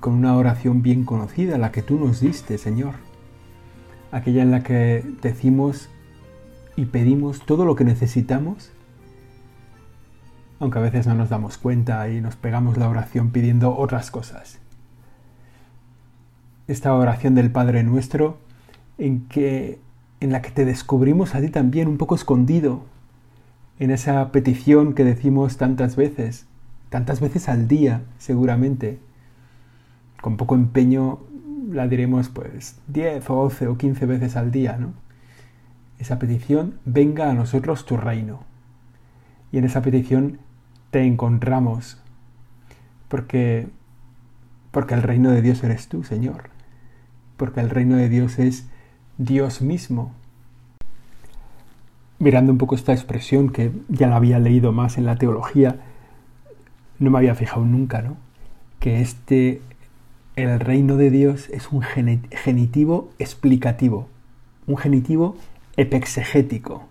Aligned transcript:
con 0.00 0.14
una 0.14 0.36
oración 0.36 0.82
bien 0.82 1.04
conocida, 1.04 1.58
la 1.58 1.72
que 1.72 1.82
tú 1.82 1.98
nos 1.98 2.20
diste, 2.20 2.58
Señor. 2.58 2.94
Aquella 4.12 4.42
en 4.42 4.50
la 4.50 4.62
que 4.62 5.04
decimos 5.22 5.88
y 6.76 6.86
pedimos 6.86 7.44
todo 7.44 7.64
lo 7.64 7.74
que 7.74 7.84
necesitamos, 7.84 8.70
aunque 10.60 10.78
a 10.78 10.82
veces 10.82 11.06
no 11.06 11.14
nos 11.14 11.28
damos 11.28 11.58
cuenta 11.58 12.08
y 12.10 12.20
nos 12.20 12.36
pegamos 12.36 12.76
la 12.76 12.88
oración 12.88 13.30
pidiendo 13.30 13.76
otras 13.76 14.10
cosas. 14.10 14.58
Esta 16.66 16.94
oración 16.94 17.34
del 17.34 17.50
Padre 17.50 17.82
Nuestro 17.82 18.38
en 18.98 19.26
que 19.28 19.78
en 20.20 20.32
la 20.32 20.40
que 20.40 20.50
te 20.50 20.64
descubrimos 20.64 21.34
a 21.34 21.40
ti 21.40 21.48
también 21.48 21.88
un 21.88 21.98
poco 21.98 22.14
escondido 22.14 22.84
en 23.78 23.90
esa 23.90 24.32
petición 24.32 24.94
que 24.94 25.04
decimos 25.04 25.58
tantas 25.58 25.94
veces, 25.96 26.46
tantas 26.88 27.20
veces 27.20 27.50
al 27.50 27.68
día, 27.68 28.02
seguramente, 28.18 28.98
con 30.20 30.36
poco 30.36 30.54
empeño 30.54 31.18
la 31.70 31.88
diremos 31.88 32.28
pues 32.28 32.76
10 32.88 33.28
o 33.30 33.34
11 33.42 33.66
o 33.68 33.78
15 33.78 34.06
veces 34.06 34.36
al 34.36 34.50
día, 34.50 34.76
¿no? 34.78 34.92
Esa 35.98 36.18
petición, 36.18 36.74
venga 36.84 37.30
a 37.30 37.34
nosotros 37.34 37.86
tu 37.86 37.96
reino. 37.96 38.40
Y 39.50 39.58
en 39.58 39.64
esa 39.64 39.82
petición 39.82 40.38
te 40.90 41.04
encontramos, 41.04 41.98
porque, 43.08 43.68
porque 44.70 44.94
el 44.94 45.02
reino 45.02 45.30
de 45.30 45.42
Dios 45.42 45.64
eres 45.64 45.88
tú, 45.88 46.04
Señor, 46.04 46.50
porque 47.36 47.60
el 47.60 47.70
reino 47.70 47.96
de 47.96 48.08
Dios 48.08 48.38
es 48.38 48.66
Dios 49.18 49.62
mismo. 49.62 50.12
Mirando 52.18 52.52
un 52.52 52.58
poco 52.58 52.74
esta 52.74 52.92
expresión 52.92 53.50
que 53.50 53.72
ya 53.88 54.06
la 54.06 54.16
había 54.16 54.38
leído 54.38 54.72
más 54.72 54.98
en 54.98 55.04
la 55.06 55.16
teología, 55.16 55.76
no 56.98 57.10
me 57.10 57.18
había 57.18 57.34
fijado 57.34 57.64
nunca, 57.64 58.02
¿no? 58.02 58.16
Que 58.80 59.00
este 59.00 59.60
el 60.36 60.60
reino 60.60 60.98
de 60.98 61.10
Dios 61.10 61.48
es 61.48 61.72
un 61.72 61.80
genitivo 61.82 63.08
explicativo, 63.18 64.06
un 64.66 64.76
genitivo 64.76 65.34
epexegético, 65.78 66.84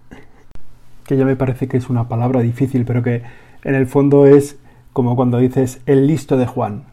que 1.06 1.16
ya 1.16 1.26
me 1.26 1.36
parece 1.36 1.68
que 1.68 1.78
es 1.78 1.90
una 1.92 2.08
palabra 2.10 2.42
difícil, 2.42 2.86
pero 2.86 3.04
que 3.04 3.22
en 3.64 3.76
el 3.76 3.86
fondo 3.86 4.26
es 4.26 4.58
como 4.94 5.16
cuando 5.16 5.38
dices 5.38 5.80
el 5.86 6.08
listo 6.08 6.38
de 6.38 6.48
Juan. 6.48 6.86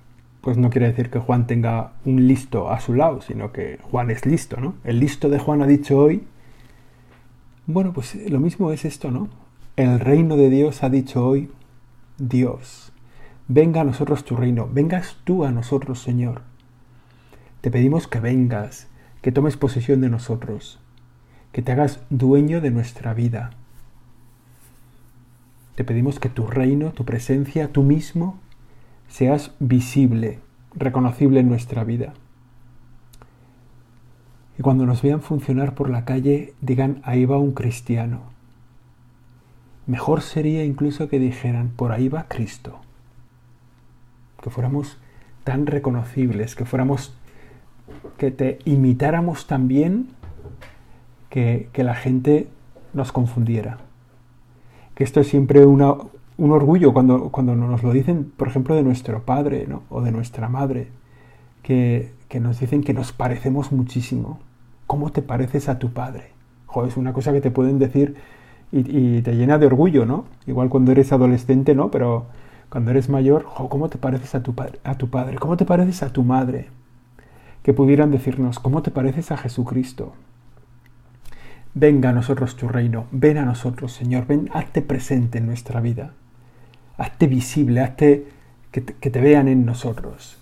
Pues 0.43 0.57
no 0.59 0.69
quiere 0.71 0.89
decir 0.89 1.09
que 1.09 1.21
Juan 1.21 1.47
tenga 1.47 1.93
un 2.05 2.27
listo 2.29 2.69
a 2.71 2.81
su 2.81 2.93
lado, 2.95 3.23
sino 3.23 3.51
que 3.53 3.79
Juan 3.91 4.11
es 4.11 4.27
listo, 4.27 4.61
¿no? 4.61 4.75
El 4.85 4.99
listo 5.01 5.29
de 5.31 5.39
Juan 5.39 5.63
ha 5.63 5.67
dicho 5.69 5.99
hoy. 5.99 6.23
Bueno, 7.67 7.93
pues 7.95 8.15
lo 8.29 8.41
mismo 8.41 8.73
es 8.73 8.85
esto, 8.85 9.11
¿no? 9.13 9.29
El 9.77 10.01
reino 10.01 10.37
de 10.37 10.51
Dios 10.51 10.83
ha 10.83 10.91
dicho 10.91 11.25
hoy 11.27 11.49
Dios 12.19 12.92
venga 13.49 13.81
a 13.81 13.85
nosotros 13.85 14.25
tu 14.25 14.37
reino, 14.37 14.69
vengas 14.73 15.17
tú 15.25 15.45
a 15.45 15.51
nosotros, 15.53 16.01
Señor. 16.03 16.43
Te 17.61 17.71
pedimos 17.71 18.07
que 18.07 18.21
vengas, 18.21 18.89
que 19.21 19.33
tomes 19.33 19.57
posesión 19.57 20.01
de 20.01 20.11
nosotros, 20.11 20.79
que 21.53 21.63
te 21.63 21.73
hagas 21.73 22.01
dueño 22.11 22.61
de 22.61 22.71
nuestra 22.71 23.15
vida. 23.15 23.51
Te 25.75 25.85
pedimos 25.85 26.19
que 26.21 26.29
tu 26.29 26.47
reino, 26.47 26.91
tu 26.93 27.05
presencia, 27.05 27.73
tú 27.73 27.83
mismo, 27.83 28.39
seas 29.09 29.53
visible, 29.59 30.39
reconocible 30.75 31.41
en 31.41 31.49
nuestra 31.49 31.85
vida. 31.85 32.15
Y 34.59 34.63
cuando 34.63 34.85
nos 34.87 35.03
vean 35.03 35.23
funcionar 35.23 35.75
por 35.75 35.89
la 35.89 36.05
calle, 36.05 36.55
digan, 36.61 37.01
ahí 37.05 37.25
va 37.25 37.39
un 37.39 37.53
cristiano. 37.53 38.21
Mejor 39.87 40.21
sería 40.21 40.63
incluso 40.65 41.09
que 41.09 41.19
dijeran, 41.19 41.69
por 41.71 41.91
ahí 41.93 42.09
va 42.09 42.25
Cristo 42.29 42.82
que 44.43 44.51
fuéramos 44.51 44.99
tan 45.45 45.65
reconocibles, 45.67 46.55
que 46.55 46.67
fuéramos, 46.67 47.15
que 48.19 48.31
te 48.31 48.59
imitáramos 48.67 49.47
tan 49.47 49.69
bien 49.69 50.09
que, 51.31 51.69
que 51.73 51.85
la 51.85 51.95
gente 51.95 52.49
nos 52.93 53.13
confundiera. 53.13 53.79
Que 54.95 55.05
esto 55.05 55.21
es 55.21 55.29
siempre 55.29 55.65
una, 55.65 55.95
un 56.37 56.51
orgullo 56.53 56.93
cuando, 56.93 57.31
cuando, 57.31 57.55
nos 57.57 57.83
lo 57.83 57.93
dicen, 57.93 58.31
por 58.37 58.49
ejemplo, 58.49 58.75
de 58.75 58.83
nuestro 58.83 59.23
padre 59.23 59.67
o 59.89 60.03
de 60.03 60.13
nuestra 60.13 60.49
madre, 60.49 60.89
que, 61.63 62.13
que, 62.29 62.41
nos 62.41 62.61
dicen 62.61 62.83
que 62.83 62.93
nos 62.93 63.13
parecemos 63.13 63.73
muchísimo. 63.73 64.41
¿Cómo 64.87 65.11
te 65.13 65.23
pareces 65.23 65.69
a 65.69 65.79
tu 65.79 65.93
padre? 65.93 66.33
Joder, 66.67 66.91
es 66.91 66.97
una 66.97 67.13
cosa 67.13 67.33
que 67.33 67.41
te 67.41 67.51
pueden 67.51 67.79
decir 67.79 68.17
y, 68.73 68.81
y 69.19 69.23
te 69.23 69.35
llena 69.37 69.59
de 69.59 69.67
orgullo, 69.67 70.05
¿no? 70.05 70.25
Igual 70.47 70.69
cuando 70.69 70.93
eres 70.93 71.13
adolescente, 71.13 71.75
¿no? 71.75 71.91
Pero 71.91 72.27
cuando 72.73 72.91
eres 72.91 73.11
mayor, 73.11 73.45
¿cómo 73.69 73.91
te 73.91 73.99
pareces 73.99 74.35
a 74.35 74.43
tu, 74.43 74.55
a 74.85 74.95
tu 74.95 75.11
padre? 75.11 75.37
¿Cómo 75.37 75.59
te 75.59 75.67
pareces 75.67 76.03
a 76.03 76.11
tu 76.11 76.23
madre? 76.23 76.69
Que 77.63 77.75
pudieran 77.75 78.11
decirnos, 78.11 78.59
¿cómo 78.59 78.81
te 78.81 78.91
pareces 78.91 79.31
a 79.31 79.37
Jesucristo? 79.37 80.15
Venga 81.75 82.09
a 82.09 82.13
nosotros 82.15 82.57
tu 82.57 82.69
reino, 82.69 83.05
ven 83.13 83.37
a 83.37 83.45
nosotros, 83.45 83.93
Señor, 83.93 84.27
ven, 84.27 84.49
hazte 84.55 84.81
presente 84.81 85.37
en 85.37 85.45
nuestra 85.45 85.83
vida, 85.83 86.15
hazte 86.97 87.27
visible, 87.27 87.83
hazte 87.83 88.27
que 88.71 88.83
que 88.85 89.11
te 89.11 89.21
vean 89.21 89.49
en 89.49 89.67
nosotros. 89.67 90.39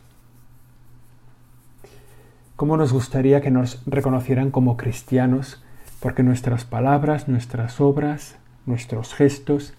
¿Cómo 2.54 2.76
nos 2.76 2.92
gustaría 2.92 3.40
que 3.40 3.50
nos 3.50 3.82
reconocieran 3.86 4.52
como 4.52 4.76
cristianos? 4.76 5.64
Porque 5.98 6.22
nuestras 6.22 6.64
palabras, 6.64 7.26
nuestras 7.26 7.80
obras, 7.80 8.36
nuestros 8.66 9.14
gestos 9.16 9.74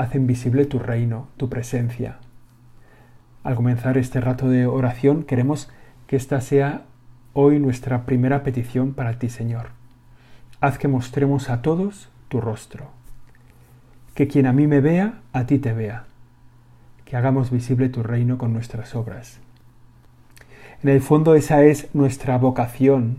Hacen 0.00 0.26
visible 0.26 0.64
tu 0.64 0.78
reino, 0.78 1.28
tu 1.36 1.50
presencia. 1.50 2.16
Al 3.42 3.54
comenzar 3.54 3.98
este 3.98 4.18
rato 4.18 4.48
de 4.48 4.64
oración 4.64 5.24
queremos 5.24 5.68
que 6.06 6.16
esta 6.16 6.40
sea 6.40 6.84
hoy 7.34 7.58
nuestra 7.60 8.06
primera 8.06 8.42
petición 8.42 8.94
para 8.94 9.18
ti, 9.18 9.28
Señor. 9.28 9.66
Haz 10.62 10.78
que 10.78 10.88
mostremos 10.88 11.50
a 11.50 11.60
todos 11.60 12.08
tu 12.30 12.40
rostro. 12.40 12.88
Que 14.14 14.26
quien 14.26 14.46
a 14.46 14.54
mí 14.54 14.66
me 14.66 14.80
vea, 14.80 15.20
a 15.34 15.44
ti 15.44 15.58
te 15.58 15.74
vea. 15.74 16.04
Que 17.04 17.18
hagamos 17.18 17.50
visible 17.50 17.90
tu 17.90 18.02
reino 18.02 18.38
con 18.38 18.54
nuestras 18.54 18.94
obras. 18.94 19.38
En 20.82 20.88
el 20.88 21.02
fondo 21.02 21.34
esa 21.34 21.62
es 21.62 21.94
nuestra 21.94 22.38
vocación. 22.38 23.18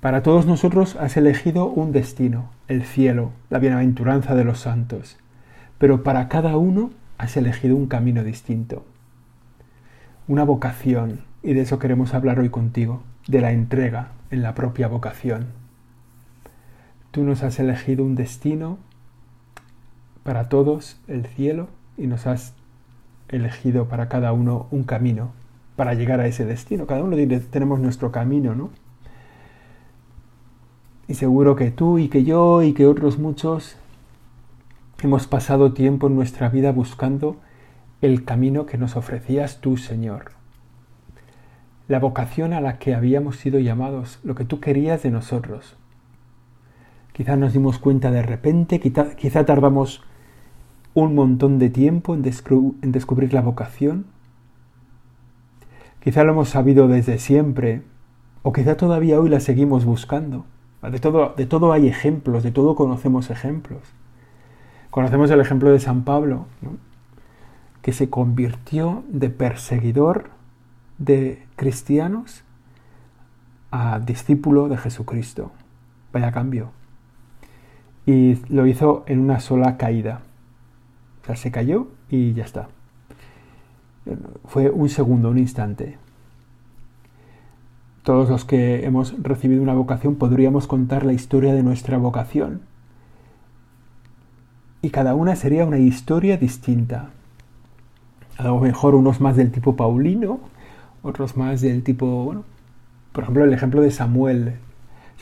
Para 0.00 0.24
todos 0.24 0.46
nosotros 0.46 0.96
has 0.96 1.16
elegido 1.16 1.66
un 1.66 1.92
destino, 1.92 2.50
el 2.66 2.82
cielo, 2.82 3.30
la 3.50 3.60
bienaventuranza 3.60 4.34
de 4.34 4.42
los 4.42 4.58
santos 4.58 5.16
pero 5.78 6.02
para 6.02 6.28
cada 6.28 6.56
uno 6.56 6.90
has 7.18 7.36
elegido 7.36 7.76
un 7.76 7.86
camino 7.86 8.24
distinto, 8.24 8.84
una 10.28 10.44
vocación, 10.44 11.20
y 11.42 11.52
de 11.54 11.62
eso 11.62 11.78
queremos 11.78 12.14
hablar 12.14 12.38
hoy 12.38 12.48
contigo, 12.48 13.02
de 13.26 13.40
la 13.40 13.52
entrega 13.52 14.12
en 14.30 14.42
la 14.42 14.54
propia 14.54 14.88
vocación. 14.88 15.46
Tú 17.10 17.24
nos 17.24 17.42
has 17.42 17.58
elegido 17.60 18.04
un 18.04 18.14
destino 18.14 18.78
para 20.22 20.48
todos, 20.48 20.98
el 21.06 21.26
cielo, 21.26 21.68
y 21.96 22.06
nos 22.06 22.26
has 22.26 22.54
elegido 23.28 23.88
para 23.88 24.08
cada 24.08 24.32
uno 24.32 24.66
un 24.70 24.84
camino 24.84 25.32
para 25.76 25.94
llegar 25.94 26.20
a 26.20 26.26
ese 26.26 26.44
destino. 26.44 26.86
Cada 26.86 27.02
uno 27.04 27.16
tenemos 27.50 27.80
nuestro 27.80 28.10
camino, 28.10 28.54
¿no? 28.54 28.70
Y 31.08 31.14
seguro 31.14 31.56
que 31.56 31.70
tú 31.70 31.98
y 31.98 32.08
que 32.08 32.24
yo 32.24 32.62
y 32.62 32.72
que 32.72 32.86
otros 32.86 33.18
muchos 33.18 33.76
Hemos 35.04 35.26
pasado 35.26 35.74
tiempo 35.74 36.06
en 36.06 36.14
nuestra 36.14 36.48
vida 36.48 36.72
buscando 36.72 37.36
el 38.00 38.24
camino 38.24 38.64
que 38.64 38.78
nos 38.78 38.96
ofrecías 38.96 39.60
tú, 39.60 39.76
Señor. 39.76 40.32
La 41.88 41.98
vocación 41.98 42.54
a 42.54 42.62
la 42.62 42.78
que 42.78 42.94
habíamos 42.94 43.36
sido 43.36 43.58
llamados, 43.58 44.18
lo 44.24 44.34
que 44.34 44.46
tú 44.46 44.60
querías 44.60 45.02
de 45.02 45.10
nosotros. 45.10 45.76
Quizá 47.12 47.36
nos 47.36 47.52
dimos 47.52 47.78
cuenta 47.78 48.10
de 48.10 48.22
repente, 48.22 48.80
quizá, 48.80 49.44
tardamos 49.44 50.02
un 50.94 51.14
montón 51.14 51.58
de 51.58 51.68
tiempo 51.68 52.14
en, 52.14 52.22
descubrir 52.22 53.34
la 53.34 53.42
vocación. 53.42 54.06
Quizá 56.02 56.24
lo 56.24 56.32
hemos 56.32 56.48
sabido 56.48 56.88
desde 56.88 57.18
siempre, 57.18 57.82
o 58.42 58.54
quizá 58.54 58.78
todavía 58.78 59.20
hoy 59.20 59.28
la 59.28 59.40
seguimos 59.40 59.84
buscando. 59.84 60.46
de 60.80 61.46
todo 61.50 61.72
hay 61.74 61.88
ejemplos, 61.88 62.42
de 62.42 62.52
todo 62.52 62.74
conocemos 62.74 63.28
ejemplos. 63.28 63.82
Conocemos 64.94 65.28
el 65.32 65.40
ejemplo 65.40 65.72
de 65.72 65.80
San 65.80 66.04
Pablo, 66.04 66.46
que 67.82 67.92
se 67.92 68.10
convirtió 68.10 69.02
de 69.08 69.28
perseguidor 69.28 70.30
de 70.98 71.48
cristianos 71.56 72.44
a 73.72 73.98
discípulo 73.98 74.68
de 74.68 74.76
Jesucristo. 74.76 75.50
Vaya 76.12 76.30
cambio. 76.30 76.70
Y 78.06 78.36
lo 78.48 78.68
hizo 78.68 79.02
en 79.08 79.18
una 79.18 79.40
sola 79.40 79.78
caída. 79.78 80.20
O 81.22 81.26
sea, 81.26 81.34
se 81.34 81.50
cayó 81.50 81.88
y 82.08 82.32
ya 82.34 82.44
está. 82.44 82.68
Fue 84.44 84.70
un 84.70 84.88
segundo, 84.88 85.28
un 85.30 85.38
instante. 85.38 85.98
Todos 88.04 88.28
los 88.30 88.44
que 88.44 88.84
hemos 88.84 89.20
recibido 89.20 89.60
una 89.60 89.74
vocación 89.74 90.14
podríamos 90.14 90.68
contar 90.68 91.04
la 91.04 91.14
historia 91.14 91.52
de 91.52 91.64
nuestra 91.64 91.98
vocación 91.98 92.72
y 94.84 94.90
cada 94.90 95.14
una 95.14 95.34
sería 95.34 95.64
una 95.64 95.78
historia 95.78 96.36
distinta. 96.36 97.08
A 98.36 98.44
lo 98.44 98.58
mejor 98.60 98.94
unos 98.94 99.18
más 99.18 99.34
del 99.34 99.50
tipo 99.50 99.76
Paulino, 99.76 100.40
otros 101.02 101.38
más 101.38 101.62
del 101.62 101.82
tipo, 101.82 102.44
por 103.12 103.22
ejemplo, 103.24 103.44
el 103.44 103.52
ejemplo 103.54 103.80
de 103.80 103.90
Samuel. 103.90 104.56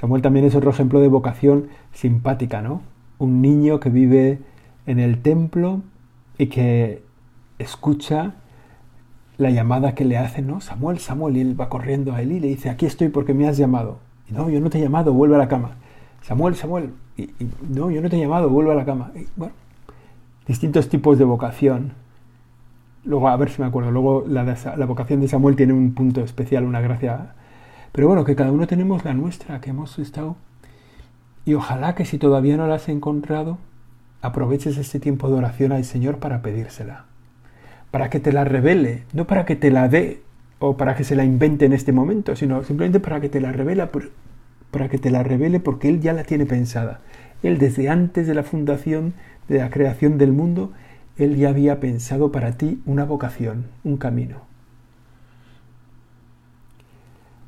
Samuel 0.01 0.21
también 0.21 0.47
es 0.47 0.57
otro 0.57 0.71
ejemplo 0.71 1.01
de 1.01 1.07
vocación 1.07 1.69
simpática, 1.93 2.61
¿no? 2.61 2.83
Un 3.19 3.41
niño 3.41 3.79
que 3.79 3.89
vive 3.89 4.41
en 4.87 4.99
el 4.99 5.23
templo 5.23 5.83
y 6.39 6.47
que 6.47 7.05
escucha 7.61 8.35
la 9.37 9.51
llamada 9.51 9.95
que 9.95 10.05
le 10.05 10.19
hacen, 10.19 10.49
¿no? 10.49 10.61
Samuel, 10.61 10.99
Samuel, 10.99 11.37
y 11.37 11.41
él 11.41 11.61
va 11.61 11.69
corriendo 11.69 12.13
a 12.15 12.21
él 12.23 12.33
y 12.33 12.41
le 12.41 12.49
dice, 12.49 12.69
aquí 12.69 12.85
estoy 12.87 13.11
porque 13.11 13.33
me 13.33 13.47
has 13.47 13.59
llamado. 13.59 13.99
Y 14.29 14.33
no, 14.33 14.51
yo 14.51 14.61
no 14.61 14.71
te 14.71 14.79
he 14.79 14.83
llamado, 14.83 15.13
vuelve 15.13 15.37
a 15.37 15.39
la 15.39 15.49
cama. 15.49 15.77
Samuel, 16.23 16.57
Samuel, 16.57 16.91
no, 17.69 17.91
yo 17.91 18.01
no 18.01 18.09
te 18.11 18.17
he 18.17 18.21
llamado, 18.21 18.49
vuelvo 18.49 18.73
a 18.73 18.75
la 18.75 18.85
cama. 18.85 19.11
bueno, 19.37 19.55
distintos 20.47 20.89
tipos 20.89 21.19
de 21.19 21.25
vocación. 21.25 21.93
Luego, 23.05 23.29
a 23.29 23.37
ver 23.37 23.51
si 23.51 23.61
me 23.61 23.67
acuerdo, 23.69 23.91
luego 23.91 24.25
la, 24.29 24.45
la 24.45 24.87
vocación 24.87 25.21
de 25.21 25.29
Samuel 25.29 25.57
tiene 25.57 25.73
un 25.73 25.93
punto 25.95 26.21
especial, 26.23 26.65
una 26.65 26.81
gracia. 26.81 27.33
Pero 27.91 28.07
bueno, 28.07 28.25
que 28.25 28.37
cada 28.37 28.53
uno 28.53 28.67
tenemos 28.67 29.05
la 29.05 29.13
nuestra, 29.13 29.61
que 29.61 29.71
hemos 29.71 29.99
estado. 29.99 30.37
Y 31.45 31.55
ojalá 31.55 31.95
que 31.95 32.05
si 32.05 32.19
todavía 32.19 32.57
no 32.57 32.67
la 32.69 32.77
has 32.77 32.89
encontrado, 32.89 33.59
aproveches 34.23 34.79
este 34.79 35.01
tiempo 35.01 35.29
de 35.29 35.35
oración 35.35 35.73
al 35.73 35.85
Señor 35.85 36.19
para 36.19 36.43
pedírsela. 36.43 37.07
Para 37.91 38.09
que 38.09 38.21
te 38.21 38.33
la 38.33 38.45
revele, 38.45 39.05
no 39.13 39.27
para 39.27 39.45
que 39.45 39.57
te 39.57 39.71
la 39.71 39.89
dé 39.89 40.23
o 40.61 40.77
para 40.77 40.95
que 40.95 41.03
se 41.05 41.17
la 41.17 41.25
invente 41.25 41.67
en 41.67 41.73
este 41.73 41.91
momento, 41.93 42.37
sino 42.37 42.63
simplemente 42.63 43.01
para 43.01 43.21
que 43.21 43.29
te 43.29 43.41
la 43.41 43.51
revela, 43.51 43.91
para 44.73 44.89
que 44.89 44.99
te 44.99 45.11
la 45.11 45.23
revele 45.23 45.61
porque 45.61 45.89
Él 45.89 46.01
ya 46.01 46.13
la 46.15 46.25
tiene 46.25 46.47
pensada. 46.47 47.03
Él 47.45 47.59
desde 47.59 47.89
antes 47.89 48.27
de 48.27 48.35
la 48.35 48.43
fundación, 48.43 49.13
de 49.47 49.59
la 49.59 49.71
creación 49.71 50.19
del 50.19 50.33
mundo, 50.33 50.73
Él 51.19 51.37
ya 51.37 51.51
había 51.51 51.79
pensado 51.79 52.33
para 52.33 52.53
ti 52.53 52.83
una 52.87 53.05
vocación, 53.05 53.67
un 53.85 53.99
camino. 53.99 54.39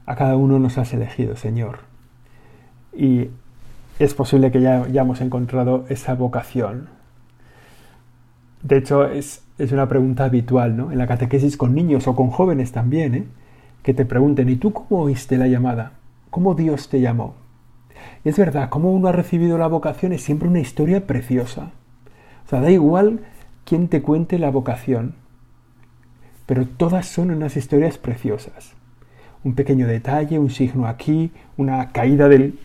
A 0.06 0.14
cada 0.16 0.36
uno 0.36 0.58
nos 0.58 0.76
has 0.76 0.92
elegido, 0.92 1.34
Señor. 1.34 1.78
Y 2.94 3.30
es 3.98 4.12
posible 4.12 4.52
que 4.52 4.60
ya 4.60 4.82
hayamos 4.84 5.22
encontrado 5.22 5.86
esa 5.88 6.14
vocación. 6.14 6.90
De 8.62 8.76
hecho, 8.76 9.06
es, 9.06 9.42
es 9.56 9.72
una 9.72 9.88
pregunta 9.88 10.24
habitual, 10.26 10.76
¿no? 10.76 10.92
En 10.92 10.98
la 10.98 11.06
catequesis 11.06 11.56
con 11.56 11.74
niños 11.74 12.06
o 12.06 12.14
con 12.14 12.28
jóvenes 12.28 12.72
también, 12.72 13.14
¿eh? 13.14 13.24
Que 13.82 13.94
te 13.94 14.04
pregunten, 14.04 14.48
¿y 14.50 14.56
tú 14.56 14.74
cómo 14.74 15.02
oíste 15.02 15.38
la 15.38 15.46
llamada? 15.48 15.92
cómo 16.34 16.56
Dios 16.56 16.88
te 16.88 17.00
llamó. 17.00 17.36
Y 18.24 18.28
es 18.28 18.36
verdad, 18.36 18.68
cómo 18.68 18.90
uno 18.90 19.06
ha 19.06 19.12
recibido 19.12 19.56
la 19.56 19.68
vocación 19.68 20.12
es 20.12 20.24
siempre 20.24 20.48
una 20.48 20.58
historia 20.58 21.06
preciosa. 21.06 21.70
O 22.44 22.48
sea, 22.48 22.58
da 22.60 22.72
igual 22.72 23.20
quién 23.64 23.86
te 23.86 24.02
cuente 24.02 24.40
la 24.40 24.50
vocación, 24.50 25.14
pero 26.46 26.66
todas 26.66 27.06
son 27.06 27.30
unas 27.30 27.56
historias 27.56 27.98
preciosas. 27.98 28.72
Un 29.44 29.54
pequeño 29.54 29.86
detalle, 29.86 30.40
un 30.40 30.50
signo 30.50 30.88
aquí, 30.88 31.30
una 31.56 31.92
caída 31.92 32.28
del, 32.28 32.58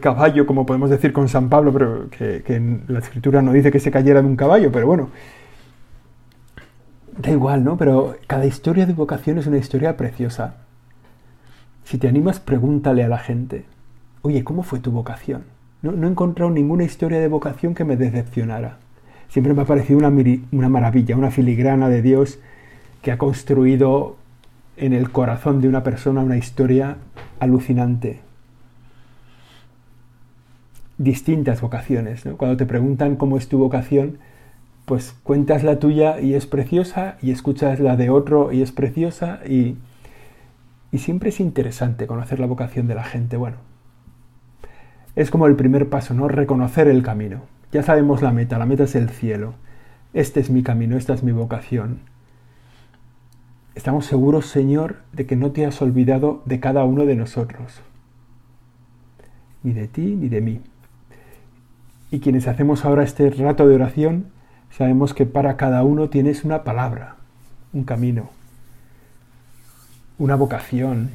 caballo, 0.00 0.44
como 0.44 0.66
podemos 0.66 0.90
decir 0.90 1.12
con 1.12 1.28
San 1.28 1.48
Pablo, 1.48 1.72
pero 1.72 2.10
que 2.10 2.42
en 2.48 2.82
la 2.88 2.98
escritura 2.98 3.42
no 3.42 3.52
dice 3.52 3.70
que 3.70 3.78
se 3.78 3.92
cayera 3.92 4.22
de 4.22 4.26
un 4.26 4.34
caballo, 4.36 4.72
pero 4.72 4.88
bueno, 4.88 5.10
da 7.16 7.30
igual, 7.30 7.62
¿no? 7.62 7.76
Pero 7.76 8.16
cada 8.26 8.44
historia 8.44 8.86
de 8.86 8.92
vocación 8.92 9.38
es 9.38 9.46
una 9.46 9.58
historia 9.58 9.96
preciosa. 9.96 10.56
Si 11.84 11.98
te 11.98 12.08
animas, 12.08 12.40
pregúntale 12.40 13.04
a 13.04 13.08
la 13.08 13.18
gente, 13.18 13.64
oye, 14.22 14.42
¿cómo 14.42 14.62
fue 14.62 14.78
tu 14.80 14.90
vocación? 14.90 15.44
No, 15.82 15.92
he 16.06 16.10
encontrado 16.10 16.50
ninguna 16.50 16.84
historia 16.84 17.20
de 17.20 17.28
vocación 17.28 17.74
que 17.74 17.84
me 17.84 17.96
decepcionara. 17.98 18.78
Siempre 19.28 19.52
me 19.52 19.62
ha 19.62 19.66
parecido 19.66 19.98
una, 19.98 20.68
maravilla, 20.68 21.14
una 21.16 21.30
filigrana 21.30 21.90
de 21.90 22.00
Dios 22.00 22.38
que 23.02 23.12
ha 23.12 23.18
construido 23.18 24.16
en 24.78 24.94
el 24.94 25.10
corazón 25.10 25.60
de 25.60 25.68
una 25.68 25.82
persona 25.84 26.22
una 26.22 26.38
historia 26.38 26.96
alucinante. 27.38 28.20
Distintas 30.96 31.60
vocaciones. 31.60 32.24
Cuando 32.38 32.56
te 32.56 32.64
preguntan 32.64 33.16
cómo 33.16 33.36
es 33.36 33.48
tu 33.48 33.58
vocación, 33.58 34.18
pues 34.86 35.14
cuentas 35.22 35.62
la 35.64 35.78
tuya 35.78 36.18
y 36.18 36.32
es 36.34 36.46
preciosa, 36.46 37.18
y 37.20 37.30
escuchas 37.30 37.78
la 37.78 37.96
de 37.96 38.08
otro 38.08 38.52
y 38.52 38.62
es 38.62 38.72
preciosa, 38.72 39.40
y 39.46 39.76
y 40.94 40.98
siempre 40.98 41.30
es 41.30 41.40
interesante 41.40 42.06
conocer 42.06 42.38
la 42.38 42.46
vocación 42.46 42.86
de 42.86 42.94
la 42.94 43.02
gente. 43.02 43.36
Bueno, 43.36 43.56
es 45.16 45.28
como 45.32 45.48
el 45.48 45.56
primer 45.56 45.88
paso, 45.88 46.14
¿no? 46.14 46.28
Reconocer 46.28 46.86
el 46.86 47.02
camino. 47.02 47.40
Ya 47.72 47.82
sabemos 47.82 48.22
la 48.22 48.30
meta, 48.30 48.58
la 48.58 48.64
meta 48.66 48.84
es 48.84 48.94
el 48.94 49.08
cielo. 49.10 49.54
Este 50.12 50.38
es 50.38 50.50
mi 50.50 50.62
camino, 50.62 50.96
esta 50.96 51.12
es 51.12 51.24
mi 51.24 51.32
vocación. 51.32 51.98
Estamos 53.74 54.06
seguros, 54.06 54.46
Señor, 54.46 54.98
de 55.12 55.26
que 55.26 55.34
no 55.34 55.50
te 55.50 55.66
has 55.66 55.82
olvidado 55.82 56.42
de 56.44 56.60
cada 56.60 56.84
uno 56.84 57.06
de 57.06 57.16
nosotros. 57.16 57.80
Ni 59.64 59.72
de 59.72 59.88
ti, 59.88 60.14
ni 60.14 60.28
de 60.28 60.42
mí. 60.42 60.60
Y 62.12 62.20
quienes 62.20 62.46
hacemos 62.46 62.84
ahora 62.84 63.02
este 63.02 63.28
rato 63.30 63.66
de 63.66 63.74
oración, 63.74 64.26
sabemos 64.70 65.12
que 65.12 65.26
para 65.26 65.56
cada 65.56 65.82
uno 65.82 66.08
tienes 66.08 66.44
una 66.44 66.62
palabra, 66.62 67.16
un 67.72 67.82
camino, 67.82 68.30
una 70.18 70.36
vocación 70.36 71.10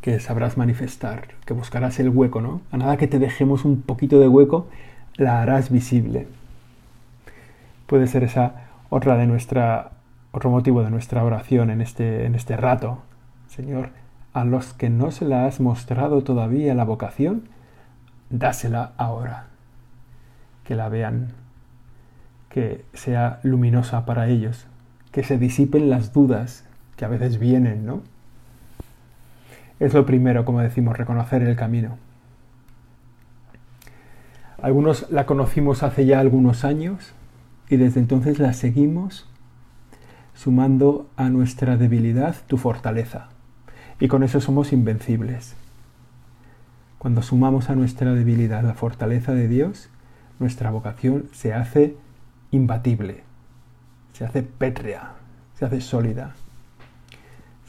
que 0.00 0.18
sabrás 0.18 0.56
manifestar, 0.56 1.28
que 1.44 1.52
buscarás 1.54 1.98
el 2.00 2.08
hueco, 2.08 2.40
¿no? 2.40 2.62
A 2.70 2.76
nada 2.78 2.96
que 2.96 3.06
te 3.06 3.18
dejemos 3.18 3.64
un 3.64 3.82
poquito 3.82 4.18
de 4.20 4.28
hueco, 4.28 4.66
la 5.16 5.42
harás 5.42 5.70
visible. 5.70 6.26
Puede 7.86 8.06
ser 8.06 8.22
esa 8.24 8.66
otra 8.88 9.16
de 9.16 9.26
nuestra, 9.26 9.92
otro 10.32 10.50
motivo 10.50 10.82
de 10.82 10.90
nuestra 10.90 11.22
oración 11.24 11.68
en 11.70 11.80
este, 11.80 12.24
en 12.26 12.34
este 12.34 12.56
rato. 12.56 13.02
Señor, 13.48 13.90
a 14.32 14.44
los 14.44 14.72
que 14.72 14.88
no 14.90 15.10
se 15.10 15.26
la 15.26 15.44
has 15.46 15.60
mostrado 15.60 16.22
todavía 16.24 16.74
la 16.74 16.84
vocación, 16.84 17.44
dásela 18.30 18.92
ahora. 18.96 19.46
Que 20.64 20.74
la 20.74 20.88
vean, 20.88 21.32
que 22.48 22.84
sea 22.94 23.40
luminosa 23.42 24.06
para 24.06 24.28
ellos, 24.28 24.66
que 25.12 25.22
se 25.22 25.36
disipen 25.38 25.90
las 25.90 26.12
dudas, 26.12 26.64
que 26.96 27.04
a 27.04 27.08
veces 27.08 27.38
vienen, 27.38 27.84
¿no? 27.84 28.02
Es 29.80 29.92
lo 29.94 30.06
primero, 30.06 30.44
como 30.44 30.60
decimos, 30.60 30.96
reconocer 30.96 31.42
el 31.42 31.56
camino. 31.56 31.98
Algunos 34.62 35.10
la 35.10 35.26
conocimos 35.26 35.82
hace 35.82 36.06
ya 36.06 36.20
algunos 36.20 36.64
años 36.64 37.12
y 37.68 37.76
desde 37.76 38.00
entonces 38.00 38.38
la 38.38 38.52
seguimos 38.52 39.28
sumando 40.32 41.08
a 41.16 41.28
nuestra 41.28 41.76
debilidad 41.76 42.36
tu 42.46 42.56
fortaleza. 42.56 43.28
Y 44.00 44.08
con 44.08 44.22
eso 44.22 44.40
somos 44.40 44.72
invencibles. 44.72 45.54
Cuando 46.98 47.22
sumamos 47.22 47.68
a 47.68 47.74
nuestra 47.74 48.12
debilidad 48.14 48.62
la 48.64 48.74
fortaleza 48.74 49.32
de 49.34 49.48
Dios, 49.48 49.90
nuestra 50.38 50.70
vocación 50.70 51.26
se 51.32 51.52
hace 51.52 51.96
imbatible, 52.50 53.22
se 54.14 54.24
hace 54.24 54.42
pétrea, 54.42 55.12
se 55.54 55.66
hace 55.66 55.80
sólida. 55.80 56.34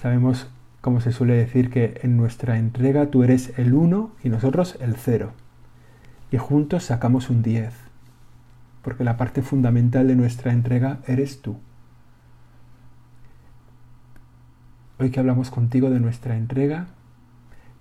Sabemos, 0.05 0.45
como 0.81 1.01
se 1.01 1.11
suele 1.11 1.33
decir, 1.33 1.71
que 1.71 1.99
en 2.03 2.15
nuestra 2.15 2.59
entrega 2.59 3.07
tú 3.07 3.23
eres 3.23 3.57
el 3.57 3.73
1 3.73 4.11
y 4.23 4.29
nosotros 4.29 4.77
el 4.79 4.97
0. 4.97 5.31
Y 6.31 6.37
juntos 6.37 6.83
sacamos 6.83 7.31
un 7.31 7.41
10. 7.41 7.73
Porque 8.83 9.03
la 9.03 9.17
parte 9.17 9.41
fundamental 9.41 10.07
de 10.07 10.15
nuestra 10.15 10.53
entrega 10.53 10.99
eres 11.07 11.41
tú. 11.41 11.57
Hoy 14.99 15.09
que 15.09 15.19
hablamos 15.19 15.49
contigo 15.49 15.89
de 15.89 15.99
nuestra 15.99 16.37
entrega, 16.37 16.85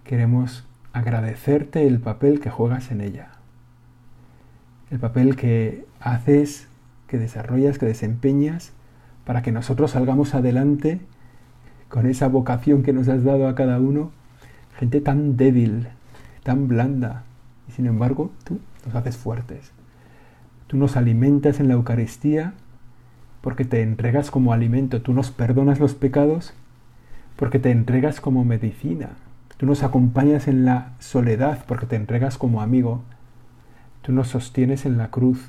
queremos 0.03 0.65
agradecerte 0.95 1.87
el 1.87 2.01
papel 2.01 2.41
que 2.41 2.49
juegas 2.49 2.91
en 2.91 3.03
ella. 3.03 3.33
El 4.91 4.99
papel 4.99 5.37
que 5.37 5.85
haces, 6.01 6.69
que 7.07 7.19
desarrollas, 7.19 7.77
que 7.79 7.85
desempeñas 7.85 8.73
para 9.27 9.43
que 9.43 9.53
nosotros 9.53 9.91
salgamos 9.91 10.35
adelante 10.35 11.03
con 11.89 12.07
esa 12.07 12.29
vocación 12.29 12.83
que 12.83 12.93
nos 12.93 13.09
has 13.09 13.25
dado 13.25 13.49
a 13.49 13.55
cada 13.55 13.79
uno, 13.79 14.11
gente 14.79 15.01
tan 15.01 15.37
débil, 15.37 15.89
tan 16.43 16.69
blanda, 16.69 17.25
y 17.69 17.73
sin 17.73 17.87
embargo 17.87 18.31
tú 18.45 18.61
nos 18.87 18.95
haces 18.95 19.17
fuertes. 19.17 19.71
Tú 20.67 20.77
nos 20.77 20.97
alimentas 20.97 21.61
en 21.61 21.69
la 21.69 21.75
Eucaristía 21.75 22.55
porque 23.43 23.65
te 23.65 23.83
entregas 23.83 24.31
como 24.31 24.53
alimento, 24.53 25.03
tú 25.03 25.13
nos 25.13 25.31
perdonas 25.31 25.79
los 25.79 25.95
pecados 25.95 26.55
porque 27.37 27.59
te 27.59 27.71
entregas 27.71 28.21
como 28.21 28.45
medicina, 28.45 29.11
tú 29.59 29.67
nos 29.67 29.83
acompañas 29.83 30.49
en 30.49 30.65
la 30.65 30.95
soledad 30.99 31.65
porque 31.69 31.87
te 31.87 31.97
entregas 31.97 32.39
como 32.39 32.63
amigo, 32.63 33.03
tú 34.03 34.13
nos 34.13 34.29
sostienes 34.29 34.87
en 34.87 34.97
la 34.97 35.11
cruz 35.11 35.49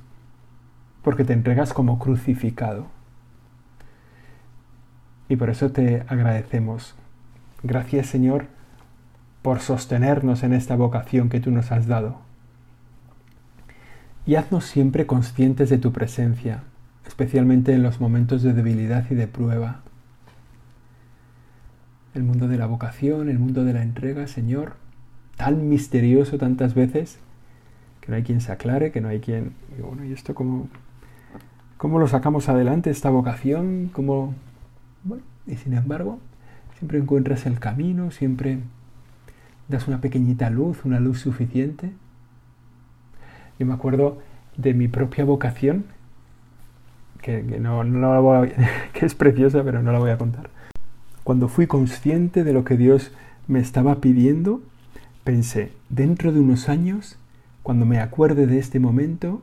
porque 1.04 1.24
te 1.24 1.34
entregas 1.34 1.74
como 1.74 1.98
crucificado 2.00 2.88
y 5.30 5.36
por 5.36 5.50
eso 5.50 5.72
te 5.72 6.04
agradecemos. 6.08 6.96
Gracias 7.64 8.08
Señor 8.08 8.46
por 9.42 9.60
sostenernos 9.60 10.44
en 10.44 10.54
esta 10.54 10.76
vocación 10.76 11.30
que 11.30 11.40
tú 11.40 11.52
nos 11.52 11.72
has 11.72 11.88
dado. 11.88 12.20
Y 14.26 14.36
haznos 14.36 14.66
siempre 14.66 15.06
conscientes 15.06 15.70
de 15.70 15.78
tu 15.78 15.92
presencia, 15.92 16.64
especialmente 17.06 17.74
en 17.74 17.84
los 17.84 18.02
momentos 18.02 18.42
de 18.42 18.54
debilidad 18.54 19.06
y 19.12 19.16
de 19.16 19.28
prueba. 19.28 19.82
El 22.16 22.24
mundo 22.24 22.48
de 22.48 22.58
la 22.58 22.66
vocación, 22.66 23.30
el 23.30 23.38
mundo 23.38 23.64
de 23.66 23.74
la 23.74 23.84
entrega, 23.84 24.26
Señor, 24.26 24.78
tan 25.38 25.70
misterioso 25.70 26.40
tantas 26.40 26.74
veces, 26.74 27.20
que 28.02 28.10
no 28.10 28.16
hay 28.16 28.24
quien 28.24 28.42
se 28.42 28.52
aclare, 28.52 28.92
que 28.92 29.00
no 29.02 29.10
hay 29.10 29.20
quien... 29.20 29.54
Y 29.78 29.82
bueno, 29.84 30.04
¿y 30.06 30.12
esto 30.14 30.34
cómo, 30.34 30.70
cómo 31.78 32.00
lo 32.00 32.08
sacamos 32.08 32.50
adelante, 32.50 32.90
esta 32.90 33.12
vocación? 33.12 33.92
¿Cómo, 33.94 34.34
y 35.46 35.56
sin 35.56 35.74
embargo, 35.74 36.20
siempre 36.78 36.98
encuentras 37.00 37.46
el 37.46 37.60
camino, 37.60 38.12
siempre 38.12 38.60
das 39.68 39.88
una 39.88 40.02
pequeñita 40.02 40.50
luz, 40.50 40.84
una 40.86 41.00
luz 41.00 41.20
suficiente. 41.20 41.92
Yo 43.60 43.66
me 43.66 43.74
acuerdo 43.74 44.20
de 44.58 44.74
mi 44.74 44.88
propia 44.88 45.24
vocación, 45.24 45.86
que, 47.22 47.44
que 48.94 49.06
es 49.06 49.16
preciosa, 49.16 49.64
pero 49.64 49.82
no 49.82 49.92
la 49.92 50.00
voy 50.00 50.12
a 50.12 50.18
contar. 50.18 50.50
Cuando 51.24 51.48
fui 51.48 51.68
consciente 51.68 52.44
de 52.44 52.54
lo 52.54 52.64
que 52.64 52.78
Dios 52.78 53.12
me 53.48 53.60
estaba 53.60 53.96
pidiendo, 54.02 54.62
pensé, 55.24 55.72
dentro 55.90 56.32
de 56.32 56.40
unos 56.40 56.70
años, 56.70 57.18
cuando 57.64 57.86
me 57.86 58.00
acuerde 58.00 58.46
de 58.48 58.60
este 58.60 58.80
momento, 58.80 59.42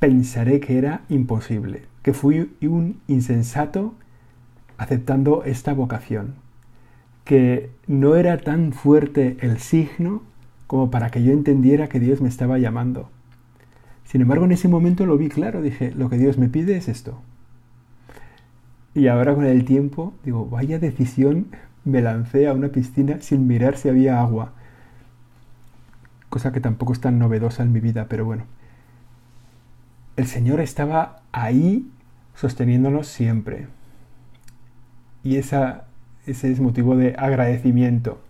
pensaré 0.00 0.58
que 0.60 0.78
era 0.78 1.02
imposible, 1.08 1.82
que 2.02 2.12
fui 2.12 2.52
un 2.62 3.00
insensato 3.06 3.94
aceptando 4.82 5.44
esta 5.44 5.72
vocación, 5.72 6.34
que 7.24 7.70
no 7.86 8.16
era 8.16 8.36
tan 8.40 8.72
fuerte 8.72 9.36
el 9.40 9.58
signo 9.58 10.22
como 10.66 10.90
para 10.90 11.10
que 11.10 11.22
yo 11.22 11.30
entendiera 11.32 11.88
que 11.88 12.00
Dios 12.00 12.20
me 12.20 12.28
estaba 12.28 12.58
llamando. 12.58 13.08
Sin 14.04 14.20
embargo, 14.22 14.44
en 14.44 14.52
ese 14.52 14.66
momento 14.68 15.06
lo 15.06 15.16
vi 15.16 15.28
claro, 15.28 15.62
dije, 15.62 15.92
lo 15.92 16.10
que 16.10 16.18
Dios 16.18 16.36
me 16.36 16.48
pide 16.48 16.76
es 16.76 16.88
esto. 16.88 17.20
Y 18.94 19.06
ahora 19.06 19.34
con 19.36 19.46
el 19.46 19.64
tiempo, 19.64 20.12
digo, 20.24 20.46
vaya 20.46 20.78
decisión, 20.80 21.46
me 21.84 22.02
lancé 22.02 22.48
a 22.48 22.52
una 22.52 22.68
piscina 22.70 23.20
sin 23.20 23.46
mirar 23.46 23.76
si 23.76 23.88
había 23.88 24.20
agua. 24.20 24.52
Cosa 26.28 26.50
que 26.52 26.60
tampoco 26.60 26.92
es 26.92 27.00
tan 27.00 27.18
novedosa 27.20 27.62
en 27.62 27.70
mi 27.72 27.78
vida, 27.80 28.06
pero 28.08 28.24
bueno. 28.24 28.44
El 30.16 30.26
Señor 30.26 30.58
estaba 30.60 31.22
ahí 31.32 31.86
sosteniéndonos 32.34 33.06
siempre 33.06 33.68
y 35.24 35.36
ese 35.36 35.72
es 36.26 36.60
motivo 36.60 36.96
de 36.96 37.14
agradecimiento. 37.16 38.20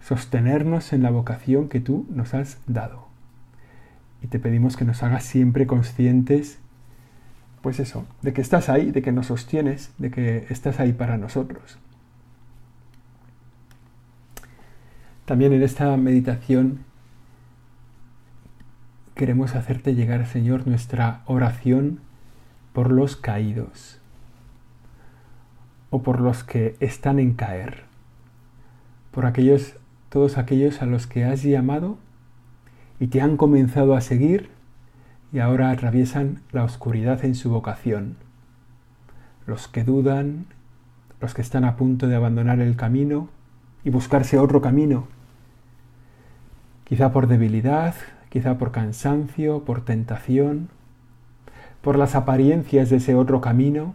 Sostenernos 0.00 0.92
en 0.92 1.02
la 1.02 1.10
vocación 1.10 1.68
que 1.68 1.80
tú 1.80 2.06
nos 2.10 2.34
has 2.34 2.58
dado. 2.66 3.06
Y 4.22 4.28
te 4.28 4.38
pedimos 4.38 4.76
que 4.76 4.84
nos 4.84 5.02
hagas 5.02 5.24
siempre 5.24 5.66
conscientes, 5.66 6.58
pues 7.62 7.80
eso, 7.80 8.06
de 8.22 8.32
que 8.32 8.40
estás 8.40 8.68
ahí, 8.68 8.90
de 8.90 9.02
que 9.02 9.12
nos 9.12 9.26
sostienes, 9.26 9.92
de 9.98 10.10
que 10.10 10.46
estás 10.50 10.80
ahí 10.80 10.92
para 10.92 11.16
nosotros. 11.18 11.78
También 15.24 15.52
en 15.52 15.62
esta 15.62 15.96
meditación 15.96 16.84
queremos 19.14 19.54
hacerte 19.56 19.94
llegar, 19.94 20.26
Señor, 20.26 20.66
nuestra 20.68 21.22
oración 21.26 22.00
por 22.72 22.92
los 22.92 23.16
caídos 23.16 23.98
o 25.90 26.02
por 26.02 26.20
los 26.20 26.42
que 26.44 26.76
están 26.80 27.18
en 27.18 27.34
caer, 27.34 27.84
por 29.12 29.26
aquellos, 29.26 29.74
todos 30.10 30.36
aquellos 30.38 30.82
a 30.82 30.86
los 30.86 31.06
que 31.06 31.24
has 31.24 31.42
llamado 31.42 31.98
y 33.00 33.06
te 33.08 33.20
han 33.20 33.36
comenzado 33.36 33.94
a 33.94 34.00
seguir 34.00 34.50
y 35.32 35.38
ahora 35.38 35.70
atraviesan 35.70 36.42
la 36.52 36.64
oscuridad 36.64 37.24
en 37.24 37.34
su 37.34 37.50
vocación, 37.50 38.16
los 39.46 39.68
que 39.68 39.84
dudan, 39.84 40.46
los 41.20 41.34
que 41.34 41.42
están 41.42 41.64
a 41.64 41.76
punto 41.76 42.08
de 42.08 42.16
abandonar 42.16 42.58
el 42.60 42.76
camino 42.76 43.28
y 43.84 43.90
buscarse 43.90 44.38
otro 44.38 44.60
camino, 44.60 45.06
quizá 46.84 47.12
por 47.12 47.26
debilidad, 47.28 47.94
quizá 48.28 48.58
por 48.58 48.72
cansancio, 48.72 49.64
por 49.64 49.84
tentación, 49.84 50.68
por 51.80 51.96
las 51.96 52.16
apariencias 52.16 52.90
de 52.90 52.96
ese 52.96 53.14
otro 53.14 53.40
camino, 53.40 53.94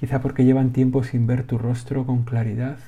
quizá 0.00 0.22
porque 0.22 0.46
llevan 0.46 0.70
tiempo 0.72 1.02
sin 1.04 1.26
ver 1.26 1.44
tu 1.46 1.58
rostro 1.58 2.06
con 2.06 2.22
claridad. 2.22 2.78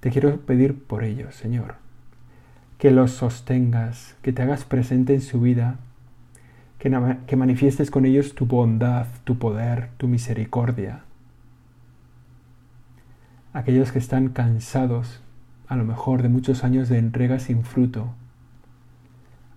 Te 0.00 0.10
quiero 0.10 0.40
pedir 0.40 0.82
por 0.84 1.04
ellos, 1.04 1.34
Señor, 1.34 1.74
que 2.78 2.90
los 2.90 3.10
sostengas, 3.10 4.16
que 4.22 4.32
te 4.32 4.40
hagas 4.40 4.64
presente 4.64 5.12
en 5.12 5.20
su 5.20 5.38
vida, 5.38 5.76
que, 6.78 7.36
manifiestes 7.36 7.90
con 7.90 8.06
ellos 8.06 8.34
tu 8.34 8.46
bondad, 8.46 9.06
tu 9.24 9.36
poder, 9.38 9.90
tu 9.98 10.08
misericordia. 10.08 11.00
Aquellos 13.52 13.92
que 13.92 13.98
están 13.98 14.30
cansados, 14.30 15.20
a 15.68 15.76
lo 15.76 15.84
mejor, 15.84 16.22
de 16.22 16.30
muchos 16.30 16.64
años 16.64 16.88
de 16.88 16.96
entrega 16.96 17.38
sin 17.38 17.64
fruto, 17.64 18.14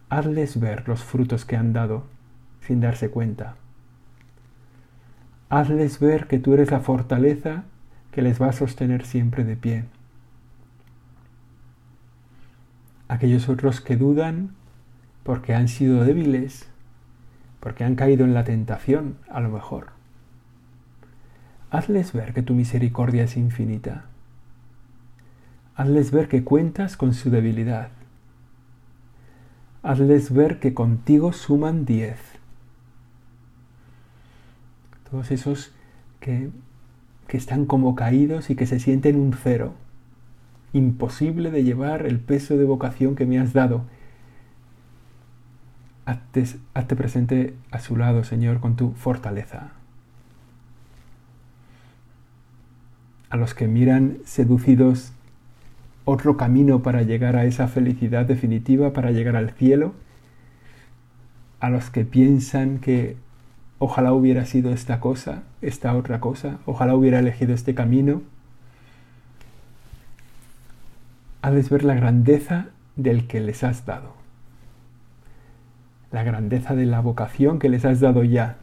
hazles 0.10 0.60
ver 0.60 0.86
los 0.90 1.02
frutos 1.06 1.46
que 1.46 1.56
han 1.56 1.72
dado 1.72 2.08
sin 2.60 2.82
darse 2.82 3.10
cuenta. 3.10 3.56
Hazles 5.56 6.00
ver 6.00 6.26
que 6.26 6.40
tú 6.40 6.56
eres 6.56 6.72
la 6.72 6.80
fortaleza 6.80 7.66
que 8.12 8.24
les 8.24 8.42
va 8.42 8.48
a 8.50 8.54
sostener 8.54 9.06
siempre 9.06 9.44
de 9.44 9.56
pie. 9.56 9.84
Aquellos 13.08 13.48
otros 13.50 13.80
que 13.80 13.96
dudan 13.96 14.56
porque 15.22 15.54
han 15.54 15.68
sido 15.68 16.04
débiles, 16.06 16.68
porque 17.60 17.84
han 17.84 17.94
caído 17.94 18.26
en 18.26 18.34
la 18.34 18.44
tentación, 18.44 19.18
a 19.30 19.42
lo 19.42 19.50
mejor. 19.50 19.90
Hazles 21.70 22.14
ver 22.14 22.34
que 22.34 22.42
tu 22.42 22.56
misericordia 22.56 23.24
es 23.26 23.38
infinita. 23.38 24.06
Hazles 25.76 26.10
ver 26.10 26.30
que 26.30 26.44
cuentas 26.44 26.98
con 26.98 27.14
su 27.14 27.30
debilidad. 27.30 27.90
Hazles 29.84 30.34
ver 30.34 30.60
que 30.60 30.74
contigo 30.74 31.32
suman 31.32 31.86
diez 31.86 32.33
todos 35.14 35.30
esos 35.30 35.72
que, 36.20 36.50
están 37.30 37.66
como 37.66 37.96
caídos 37.96 38.52
y 38.52 38.56
que 38.56 38.66
se 38.68 38.80
sienten 38.80 39.16
un 39.20 39.34
cero. 39.34 39.74
Imposible 40.72 41.50
de 41.52 41.64
llevar 41.64 42.06
el 42.08 42.20
peso 42.20 42.58
de 42.58 42.64
vocación 42.64 43.16
que 43.16 43.28
me 43.28 43.40
has 43.40 43.54
dado. 43.54 43.84
hazte, 46.06 46.96
presente 46.96 47.56
a 47.70 47.80
su 47.80 47.96
lado, 47.96 48.24
Señor, 48.24 48.60
con 48.60 48.76
tu 48.76 48.92
fortaleza. 48.94 49.72
A 53.30 53.38
los 53.38 53.54
que 53.54 53.68
miran 53.68 54.18
seducidos 54.26 55.14
otro 56.06 56.38
camino 56.38 56.82
para 56.82 57.04
llegar 57.04 57.36
a 57.36 57.46
esa 57.46 57.68
felicidad 57.68 58.26
definitiva, 58.26 58.94
para 58.94 59.12
llegar 59.12 59.36
al 59.36 59.52
cielo. 59.52 59.94
A 61.60 61.70
los 61.70 61.92
que 61.92 62.04
piensan 62.06 62.80
que 62.80 63.18
ojalá 63.80 64.14
hubiera 64.14 64.46
sido 64.46 64.72
esta 64.72 65.00
cosa, 65.00 65.44
esta 65.62 65.96
otra 65.96 66.20
cosa, 66.20 66.58
ojalá 66.66 66.96
hubiera 66.96 67.20
elegido 67.20 67.54
este 67.54 67.74
camino. 67.74 68.22
de 71.44 71.62
ver 71.62 71.84
la 71.84 71.94
grandeza 71.94 72.68
del 72.96 73.28
que 73.28 73.40
les 73.40 73.64
has 73.64 73.86
dado, 73.86 74.14
la 76.12 76.24
grandeza 76.24 76.74
de 76.76 76.86
la 76.86 77.00
vocación 77.00 77.60
que 77.60 77.70
les 77.70 77.86
has 77.86 78.00
dado 78.00 78.24
ya, 78.24 78.58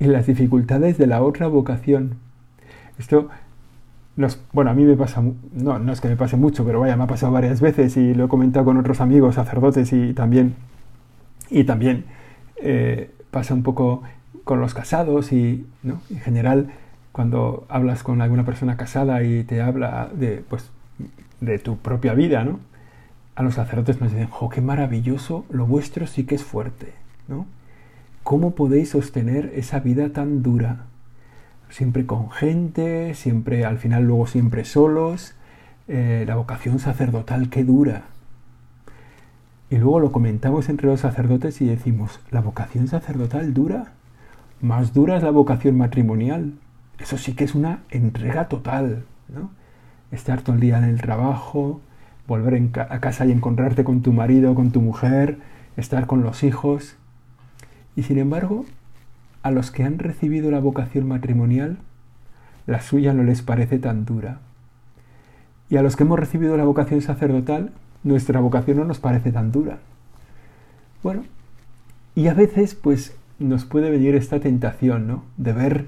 y 0.00 0.04
las 0.06 0.26
dificultades 0.26 0.98
de 0.98 1.06
la 1.06 1.22
otra 1.22 1.46
vocación. 1.46 2.16
Esto 2.98 3.28
bueno, 4.52 4.70
a 4.70 4.74
mí 4.74 4.84
me 4.84 4.94
pasa, 4.96 5.22
no, 5.54 5.78
no 5.78 5.92
es 5.92 6.00
que 6.02 6.08
me 6.08 6.16
pase 6.16 6.36
mucho, 6.36 6.64
pero 6.66 6.80
vaya, 6.80 6.96
me 6.98 7.04
ha 7.04 7.06
pasado 7.06 7.32
varias 7.32 7.60
veces 7.62 7.96
y 7.96 8.12
lo 8.12 8.26
he 8.26 8.28
comentado 8.28 8.66
con 8.66 8.76
otros 8.76 9.00
amigos, 9.00 9.36
sacerdotes 9.36 9.90
y 9.94 10.12
también, 10.12 10.54
y 11.48 11.64
también 11.64 12.04
eh, 12.64 13.10
pasa 13.32 13.54
un 13.54 13.64
poco 13.64 14.02
con 14.44 14.60
los 14.60 14.72
casados 14.72 15.32
y 15.32 15.66
en 15.84 16.20
general 16.20 16.68
cuando 17.10 17.66
hablas 17.68 18.04
con 18.04 18.22
alguna 18.22 18.44
persona 18.44 18.76
casada 18.76 19.20
y 19.24 19.42
te 19.42 19.60
habla 19.60 20.08
de, 20.14 20.44
pues, 20.48 20.70
tu 21.64 21.76
propia 21.78 22.14
vida, 22.14 22.46
A 23.34 23.42
los 23.42 23.54
sacerdotes 23.54 24.00
nos 24.00 24.12
dicen, 24.12 24.28
¡jo, 24.28 24.48
qué 24.50 24.60
maravilloso! 24.60 25.44
Lo 25.50 25.66
vuestro 25.66 26.06
sí 26.06 26.24
que 26.24 26.34
es 26.34 26.44
fuerte, 26.44 26.92
¿no? 27.28 27.46
¿Cómo 28.22 28.54
podéis 28.54 28.90
sostener 28.90 29.52
esa 29.56 29.80
vida 29.80 30.10
tan 30.10 30.42
dura? 30.42 30.84
Siempre 31.70 32.06
con 32.06 32.30
gente, 32.30 33.14
siempre 33.14 33.64
al 33.64 33.78
final 33.78 34.04
luego 34.04 34.26
siempre 34.26 34.64
solos. 34.64 35.32
Eh, 35.88 36.24
la 36.28 36.36
vocación 36.36 36.78
sacerdotal, 36.78 37.48
qué 37.50 37.64
dura. 37.64 38.02
Y 39.72 39.78
luego 39.78 40.00
lo 40.00 40.12
comentamos 40.12 40.68
entre 40.68 40.86
los 40.88 41.00
sacerdotes 41.00 41.62
y 41.62 41.64
decimos, 41.64 42.20
¿la 42.30 42.42
vocación 42.42 42.88
sacerdotal 42.88 43.54
dura? 43.54 43.92
Más 44.60 44.92
dura 44.92 45.16
es 45.16 45.22
la 45.22 45.30
vocación 45.30 45.78
matrimonial. 45.78 46.52
Eso 46.98 47.16
sí 47.16 47.32
que 47.32 47.44
es 47.44 47.54
una 47.54 47.78
entrega 47.88 48.48
total, 48.48 49.06
¿no? 49.34 49.50
Estar 50.10 50.42
todo 50.42 50.56
el 50.56 50.60
día 50.60 50.76
en 50.76 50.84
el 50.84 51.00
trabajo, 51.00 51.80
volver 52.28 52.60
a 52.90 53.00
casa 53.00 53.24
y 53.24 53.32
encontrarte 53.32 53.82
con 53.82 54.02
tu 54.02 54.12
marido, 54.12 54.54
con 54.54 54.72
tu 54.72 54.82
mujer, 54.82 55.38
estar 55.78 56.06
con 56.06 56.22
los 56.22 56.42
hijos. 56.44 56.96
Y 57.96 58.02
sin 58.02 58.18
embargo, 58.18 58.66
a 59.42 59.50
los 59.50 59.70
que 59.70 59.84
han 59.84 59.98
recibido 60.00 60.50
la 60.50 60.60
vocación 60.60 61.08
matrimonial, 61.08 61.78
la 62.66 62.82
suya 62.82 63.14
no 63.14 63.22
les 63.22 63.40
parece 63.40 63.78
tan 63.78 64.04
dura. 64.04 64.36
Y 65.70 65.78
a 65.78 65.82
los 65.82 65.96
que 65.96 66.02
hemos 66.02 66.18
recibido 66.18 66.58
la 66.58 66.64
vocación 66.64 67.00
sacerdotal, 67.00 67.72
nuestra 68.04 68.40
vocación 68.40 68.78
no 68.78 68.84
nos 68.84 68.98
parece 68.98 69.32
tan 69.32 69.52
dura. 69.52 69.78
Bueno, 71.02 71.24
y 72.14 72.28
a 72.28 72.34
veces 72.34 72.74
pues 72.74 73.14
nos 73.38 73.64
puede 73.64 73.90
venir 73.90 74.14
esta 74.14 74.40
tentación, 74.40 75.06
¿no? 75.06 75.24
De 75.36 75.52
ver 75.52 75.86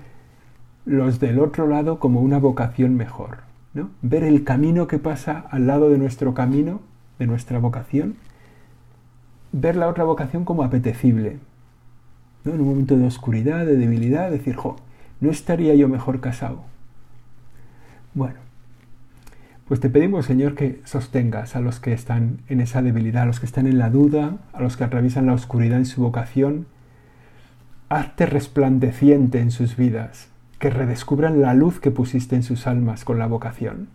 los 0.85 1.21
del 1.21 1.39
otro 1.39 1.67
lado 1.67 1.99
como 1.99 2.21
una 2.21 2.39
vocación 2.39 2.95
mejor, 2.97 3.39
¿no? 3.75 3.91
Ver 4.03 4.25
el 4.25 4.45
camino 4.45 4.87
que 4.87 4.99
pasa 4.99 5.45
al 5.51 5.67
lado 5.67 5.91
de 5.91 5.99
nuestro 5.99 6.35
camino, 6.35 6.81
de 7.19 7.27
nuestra 7.27 7.59
vocación, 7.59 8.17
ver 9.53 9.77
la 9.77 9.89
otra 9.89 10.05
vocación 10.05 10.45
como 10.45 10.63
apetecible, 10.65 11.39
¿no? 12.45 12.53
En 12.53 12.61
un 12.61 12.69
momento 12.71 12.97
de 12.97 13.07
oscuridad, 13.07 13.65
de 13.67 13.77
debilidad, 13.77 14.31
decir, 14.31 14.57
jo, 14.57 14.77
no 15.21 15.31
estaría 15.31 15.75
yo 15.75 15.89
mejor 15.89 16.21
casado. 16.21 16.63
Bueno, 18.15 18.37
pues 19.67 19.81
te 19.81 19.89
pedimos, 19.89 20.27
Señor, 20.27 20.55
que 20.55 20.81
sostengas 20.85 21.57
a 21.57 21.61
los 21.61 21.81
que 21.81 21.93
están 21.95 22.41
en 22.49 22.61
esa 22.61 22.83
debilidad, 22.83 23.23
a 23.23 23.27
los 23.27 23.41
que 23.41 23.47
están 23.47 23.67
en 23.67 23.79
la 23.79 23.89
duda, 23.89 24.37
a 24.53 24.61
los 24.61 24.77
que 24.77 24.85
atraviesan 24.85 25.27
la 25.27 25.33
oscuridad 25.33 25.79
en 25.79 25.87
su 25.87 26.03
vocación. 26.03 26.67
Hazte 27.89 28.27
resplandeciente 28.27 29.41
en 29.41 29.51
sus 29.51 29.77
vidas, 29.77 30.29
que 30.59 30.69
redescubran 30.69 31.41
la 31.41 31.55
luz 31.55 31.81
que 31.81 31.91
pusiste 31.91 32.37
en 32.37 32.43
sus 32.43 32.67
almas 32.67 33.07
con 33.07 33.19
la 33.19 33.27
vocación. 33.27 33.89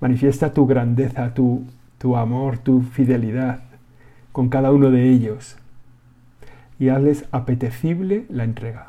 Manifiesta 0.00 0.54
tu 0.54 0.66
grandeza, 0.66 1.34
tu, 1.34 1.66
tu 1.98 2.16
amor, 2.16 2.56
tu 2.58 2.82
fidelidad 2.82 3.60
con 4.32 4.48
cada 4.48 4.72
uno 4.72 4.90
de 4.90 5.10
ellos 5.10 5.56
y 6.78 6.88
hazles 6.88 7.26
apetecible 7.32 8.26
la 8.30 8.44
entrega. 8.44 8.88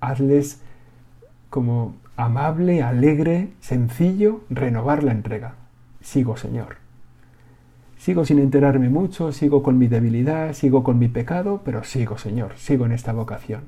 Hazles 0.00 0.60
como 1.50 1.94
amable, 2.16 2.82
alegre, 2.82 3.52
sencillo, 3.60 4.44
renovar 4.50 5.02
la 5.02 5.12
entrega. 5.12 5.54
Sigo, 6.00 6.36
Señor. 6.36 6.76
Sigo 7.96 8.24
sin 8.24 8.40
enterarme 8.40 8.88
mucho, 8.88 9.30
sigo 9.30 9.62
con 9.62 9.78
mi 9.78 9.86
debilidad, 9.86 10.54
sigo 10.54 10.82
con 10.82 10.98
mi 10.98 11.06
pecado, 11.06 11.62
pero 11.64 11.84
sigo, 11.84 12.18
Señor, 12.18 12.54
sigo 12.56 12.84
en 12.84 12.90
esta 12.92 13.12
vocación. 13.12 13.62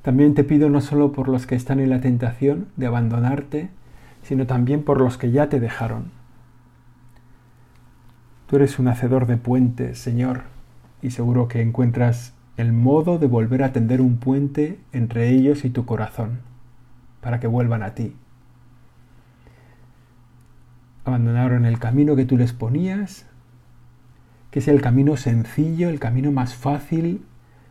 También 0.00 0.32
te 0.34 0.42
pido 0.42 0.70
no 0.70 0.80
solo 0.80 1.12
por 1.12 1.28
los 1.28 1.46
que 1.46 1.54
están 1.54 1.80
en 1.80 1.90
la 1.90 2.00
tentación 2.00 2.68
de 2.76 2.86
abandonarte, 2.86 3.68
sino 4.22 4.46
también 4.46 4.82
por 4.84 5.00
los 5.00 5.18
que 5.18 5.30
ya 5.30 5.50
te 5.50 5.60
dejaron. 5.60 6.10
Tú 8.46 8.56
eres 8.56 8.78
un 8.78 8.88
hacedor 8.88 9.26
de 9.26 9.36
puentes, 9.36 9.98
Señor, 9.98 10.44
y 11.02 11.10
seguro 11.10 11.46
que 11.46 11.60
encuentras 11.60 12.32
el 12.58 12.72
modo 12.72 13.20
de 13.20 13.28
volver 13.28 13.62
a 13.62 13.70
tender 13.72 14.00
un 14.00 14.16
puente 14.16 14.80
entre 14.92 15.28
ellos 15.28 15.64
y 15.64 15.70
tu 15.70 15.86
corazón, 15.86 16.40
para 17.20 17.38
que 17.38 17.46
vuelvan 17.46 17.84
a 17.84 17.94
ti. 17.94 18.16
Abandonaron 21.04 21.64
el 21.66 21.78
camino 21.78 22.16
que 22.16 22.24
tú 22.24 22.36
les 22.36 22.52
ponías, 22.52 23.26
que 24.50 24.58
es 24.58 24.66
el 24.66 24.80
camino 24.80 25.16
sencillo, 25.16 25.88
el 25.88 26.00
camino 26.00 26.32
más 26.32 26.56
fácil, 26.56 27.24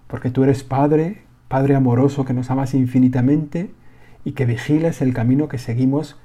porque 0.08 0.32
tú 0.32 0.45
eres 0.45 0.63
Padre, 0.63 1.23
Padre 1.50 1.76
amoroso 1.76 2.23
que 2.23 2.34
nos 2.34 2.50
amas 2.50 2.73
infinitamente 2.73 3.69
y 4.23 4.32
que 4.32 4.45
vigilas 4.45 5.02
el 5.02 5.13
camino 5.13 5.50
que 5.50 5.58
seguimos 5.58 6.15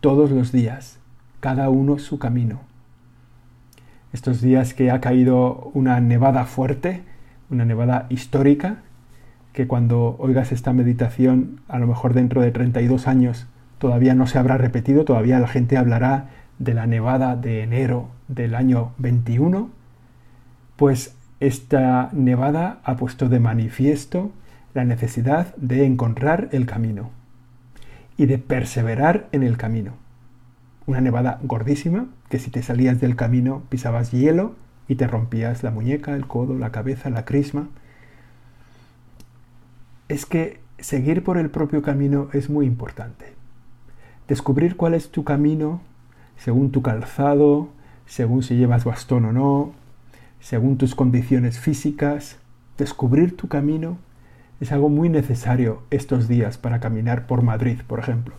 todos 0.00 0.30
los 0.30 0.52
días, 0.52 1.00
cada 1.40 1.70
uno 1.70 1.98
su 1.98 2.20
camino. 2.20 2.60
Estos 4.12 4.40
días 4.40 4.74
que 4.74 4.92
ha 4.92 5.00
caído 5.00 5.72
una 5.74 5.98
nevada 5.98 6.44
fuerte, 6.44 7.02
una 7.52 7.64
nevada 7.64 8.06
histórica, 8.08 8.78
que 9.52 9.66
cuando 9.66 10.16
oigas 10.18 10.50
esta 10.50 10.72
meditación, 10.72 11.60
a 11.68 11.78
lo 11.78 11.86
mejor 11.86 12.14
dentro 12.14 12.40
de 12.40 12.50
32 12.50 13.06
años, 13.06 13.46
todavía 13.78 14.14
no 14.14 14.26
se 14.26 14.38
habrá 14.38 14.56
repetido, 14.56 15.04
todavía 15.04 15.38
la 15.38 15.48
gente 15.48 15.76
hablará 15.76 16.30
de 16.58 16.74
la 16.74 16.86
nevada 16.86 17.36
de 17.36 17.62
enero 17.62 18.08
del 18.28 18.54
año 18.54 18.92
21, 18.98 19.70
pues 20.76 21.14
esta 21.40 22.08
nevada 22.12 22.80
ha 22.84 22.96
puesto 22.96 23.28
de 23.28 23.40
manifiesto 23.40 24.32
la 24.74 24.84
necesidad 24.84 25.54
de 25.56 25.84
encontrar 25.84 26.48
el 26.52 26.64
camino 26.66 27.10
y 28.16 28.26
de 28.26 28.38
perseverar 28.38 29.28
en 29.32 29.42
el 29.42 29.58
camino. 29.58 29.92
Una 30.86 31.00
nevada 31.02 31.40
gordísima, 31.42 32.06
que 32.30 32.38
si 32.38 32.50
te 32.50 32.62
salías 32.62 33.00
del 33.00 33.16
camino 33.16 33.62
pisabas 33.68 34.12
hielo 34.12 34.54
y 34.88 34.96
te 34.96 35.06
rompías 35.06 35.62
la 35.62 35.70
muñeca, 35.70 36.14
el 36.14 36.26
codo, 36.26 36.58
la 36.58 36.70
cabeza, 36.70 37.10
la 37.10 37.24
crisma. 37.24 37.68
Es 40.08 40.26
que 40.26 40.60
seguir 40.78 41.22
por 41.22 41.38
el 41.38 41.50
propio 41.50 41.82
camino 41.82 42.28
es 42.32 42.50
muy 42.50 42.66
importante. 42.66 43.32
Descubrir 44.28 44.76
cuál 44.76 44.94
es 44.94 45.10
tu 45.10 45.24
camino, 45.24 45.80
según 46.36 46.70
tu 46.70 46.82
calzado, 46.82 47.68
según 48.06 48.42
si 48.42 48.56
llevas 48.56 48.84
bastón 48.84 49.24
o 49.26 49.32
no, 49.32 49.72
según 50.40 50.78
tus 50.78 50.94
condiciones 50.94 51.58
físicas, 51.58 52.38
descubrir 52.78 53.36
tu 53.36 53.48
camino 53.48 53.98
es 54.60 54.72
algo 54.72 54.88
muy 54.88 55.08
necesario 55.08 55.82
estos 55.90 56.28
días 56.28 56.56
para 56.58 56.80
caminar 56.80 57.26
por 57.26 57.42
Madrid, 57.42 57.80
por 57.86 57.98
ejemplo. 57.98 58.34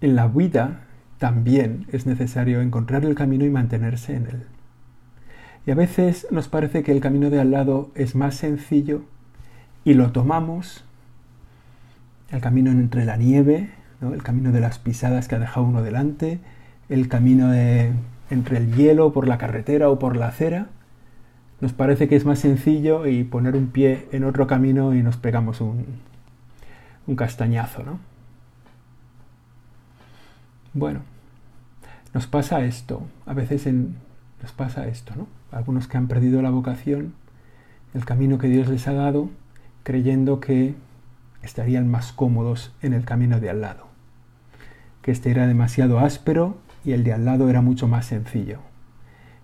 En 0.00 0.14
la 0.16 0.28
vida 0.28 0.83
también 1.18 1.86
es 1.92 2.06
necesario 2.06 2.60
encontrar 2.60 3.04
el 3.04 3.14
camino 3.14 3.44
y 3.44 3.50
mantenerse 3.50 4.16
en 4.16 4.26
él. 4.26 4.42
Y 5.66 5.70
a 5.70 5.74
veces 5.74 6.26
nos 6.30 6.48
parece 6.48 6.82
que 6.82 6.92
el 6.92 7.00
camino 7.00 7.30
de 7.30 7.40
al 7.40 7.50
lado 7.50 7.90
es 7.94 8.14
más 8.14 8.34
sencillo 8.34 9.02
y 9.84 9.94
lo 9.94 10.12
tomamos, 10.12 10.84
el 12.30 12.40
camino 12.40 12.70
entre 12.70 13.04
la 13.04 13.16
nieve, 13.16 13.70
el 14.02 14.22
camino 14.22 14.52
de 14.52 14.60
las 14.60 14.78
pisadas 14.78 15.28
que 15.28 15.36
ha 15.36 15.38
dejado 15.38 15.64
uno 15.66 15.82
delante, 15.82 16.40
el 16.88 17.08
camino 17.08 17.50
entre 18.30 18.58
el 18.58 18.74
hielo 18.74 19.12
por 19.12 19.26
la 19.28 19.38
carretera 19.38 19.88
o 19.88 19.98
por 19.98 20.16
la 20.16 20.28
acera, 20.28 20.66
nos 21.60 21.72
parece 21.72 22.08
que 22.08 22.16
es 22.16 22.26
más 22.26 22.40
sencillo 22.40 23.06
y 23.06 23.24
poner 23.24 23.56
un 23.56 23.68
pie 23.68 24.06
en 24.12 24.24
otro 24.24 24.46
camino 24.46 24.94
y 24.94 25.02
nos 25.02 25.16
pegamos 25.16 25.62
un, 25.62 25.86
un 27.06 27.16
castañazo, 27.16 27.84
¿no? 27.84 28.00
Bueno, 30.76 31.02
nos 32.14 32.26
pasa 32.26 32.60
esto, 32.64 33.06
a 33.26 33.32
veces 33.32 33.64
nos 33.72 34.50
pasa 34.50 34.88
esto, 34.88 35.14
¿no? 35.16 35.28
Algunos 35.52 35.86
que 35.86 35.96
han 35.96 36.08
perdido 36.08 36.42
la 36.42 36.50
vocación, 36.50 37.14
el 37.94 38.04
camino 38.04 38.38
que 38.38 38.48
Dios 38.48 38.66
les 38.66 38.88
ha 38.88 38.92
dado, 38.92 39.30
creyendo 39.84 40.40
que 40.40 40.74
estarían 41.44 41.86
más 41.88 42.10
cómodos 42.10 42.72
en 42.82 42.92
el 42.92 43.04
camino 43.04 43.38
de 43.38 43.50
al 43.50 43.60
lado, 43.60 43.86
que 45.02 45.12
este 45.12 45.30
era 45.30 45.46
demasiado 45.46 46.00
áspero 46.00 46.58
y 46.84 46.90
el 46.90 47.04
de 47.04 47.12
al 47.12 47.24
lado 47.24 47.48
era 47.48 47.62
mucho 47.62 47.86
más 47.86 48.06
sencillo, 48.06 48.58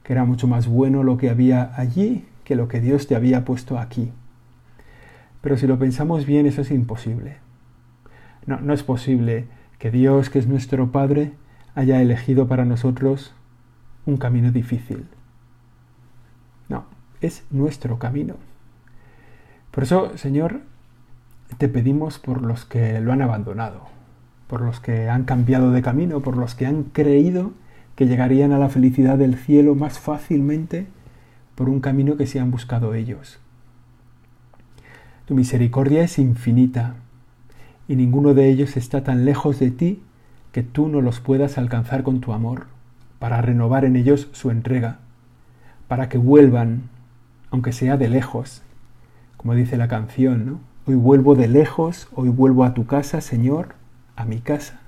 que 0.02 0.12
era 0.14 0.24
mucho 0.24 0.48
más 0.48 0.66
bueno 0.66 1.04
lo 1.04 1.16
que 1.16 1.30
había 1.30 1.72
allí 1.76 2.26
que 2.42 2.56
lo 2.56 2.66
que 2.66 2.80
Dios 2.80 3.06
te 3.06 3.14
había 3.14 3.44
puesto 3.44 3.78
aquí. 3.78 4.10
Pero 5.42 5.56
si 5.56 5.68
lo 5.68 5.78
pensamos 5.78 6.26
bien, 6.26 6.46
eso 6.46 6.62
es 6.62 6.72
imposible. 6.72 7.36
No, 8.46 8.58
no 8.58 8.74
es 8.74 8.82
posible 8.82 9.46
que 9.80 9.90
Dios, 9.90 10.28
que 10.30 10.38
es 10.38 10.46
nuestro 10.46 10.92
Padre, 10.92 11.32
haya 11.74 12.00
elegido 12.02 12.46
para 12.46 12.66
nosotros 12.66 13.34
un 14.04 14.18
camino 14.18 14.52
difícil. 14.52 15.06
No, 16.68 16.84
es 17.22 17.44
nuestro 17.50 17.98
camino. 17.98 18.34
Por 19.70 19.84
eso, 19.84 20.16
Señor, 20.18 20.60
te 21.56 21.68
pedimos 21.70 22.18
por 22.18 22.42
los 22.42 22.66
que 22.66 23.00
lo 23.00 23.10
han 23.12 23.22
abandonado, 23.22 23.86
por 24.48 24.60
los 24.60 24.80
que 24.80 25.08
han 25.08 25.24
cambiado 25.24 25.70
de 25.70 25.80
camino, 25.80 26.20
por 26.20 26.36
los 26.36 26.54
que 26.54 26.66
han 26.66 26.84
creído 26.84 27.52
que 27.96 28.06
llegarían 28.06 28.52
a 28.52 28.58
la 28.58 28.68
felicidad 28.68 29.16
del 29.16 29.36
cielo 29.36 29.74
más 29.74 29.98
fácilmente 29.98 30.86
por 31.54 31.70
un 31.70 31.80
camino 31.80 32.18
que 32.18 32.26
se 32.26 32.38
han 32.38 32.50
buscado 32.50 32.92
ellos. 32.92 33.40
Tu 35.24 35.34
misericordia 35.34 36.02
es 36.04 36.18
infinita, 36.18 36.96
y 37.90 37.96
ninguno 37.96 38.34
de 38.34 38.48
ellos 38.48 38.76
está 38.76 39.02
tan 39.02 39.24
lejos 39.24 39.58
de 39.58 39.72
ti 39.72 40.00
que 40.52 40.62
tú 40.62 40.88
no 40.88 41.00
los 41.00 41.18
puedas 41.18 41.58
alcanzar 41.58 42.04
con 42.04 42.20
tu 42.20 42.32
amor, 42.32 42.68
para 43.18 43.42
renovar 43.42 43.84
en 43.84 43.96
ellos 43.96 44.28
su 44.30 44.52
entrega, 44.52 44.98
para 45.88 46.08
que 46.08 46.16
vuelvan, 46.16 46.82
aunque 47.50 47.72
sea 47.72 47.96
de 47.96 48.08
lejos, 48.08 48.62
como 49.36 49.56
dice 49.56 49.76
la 49.76 49.88
canción, 49.88 50.46
¿no? 50.46 50.60
Hoy 50.86 50.94
vuelvo 50.94 51.34
de 51.34 51.48
lejos, 51.48 52.06
hoy 52.14 52.28
vuelvo 52.28 52.62
a 52.62 52.74
tu 52.74 52.86
casa, 52.86 53.20
Señor, 53.20 53.70
a 54.14 54.24
mi 54.24 54.38
casa. 54.38 54.80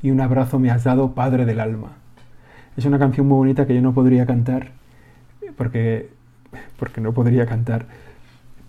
Y 0.00 0.10
un 0.10 0.22
abrazo 0.22 0.58
me 0.58 0.70
has 0.70 0.82
dado, 0.84 1.12
Padre 1.14 1.44
del 1.44 1.60
alma. 1.60 1.92
Es 2.78 2.86
una 2.86 2.98
canción 2.98 3.28
muy 3.28 3.36
bonita 3.36 3.66
que 3.66 3.74
yo 3.74 3.82
no 3.82 3.92
podría 3.92 4.24
cantar, 4.24 4.72
porque, 5.58 6.08
porque 6.78 7.02
no 7.02 7.12
podría 7.12 7.44
cantar, 7.44 7.84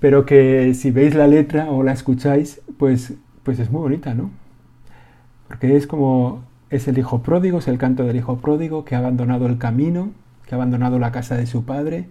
pero 0.01 0.25
que 0.25 0.73
si 0.73 0.91
veis 0.91 1.15
la 1.15 1.27
letra 1.27 1.71
o 1.71 1.83
la 1.83 1.93
escucháis, 1.93 2.59
pues 2.77 3.13
pues 3.43 3.59
es 3.59 3.71
muy 3.71 3.81
bonita, 3.81 4.13
¿no? 4.13 4.29
Porque 5.47 5.75
es 5.75 5.87
como 5.87 6.43
es 6.69 6.87
el 6.87 6.97
hijo 6.97 7.21
pródigo, 7.21 7.59
es 7.59 7.67
el 7.67 7.77
canto 7.77 8.03
del 8.03 8.15
hijo 8.15 8.37
pródigo 8.37 8.85
que 8.85 8.95
ha 8.95 8.99
abandonado 8.99 9.47
el 9.47 9.57
camino, 9.57 10.11
que 10.45 10.55
ha 10.55 10.57
abandonado 10.57 10.99
la 10.99 11.11
casa 11.11 11.35
de 11.35 11.45
su 11.45 11.65
padre, 11.65 12.07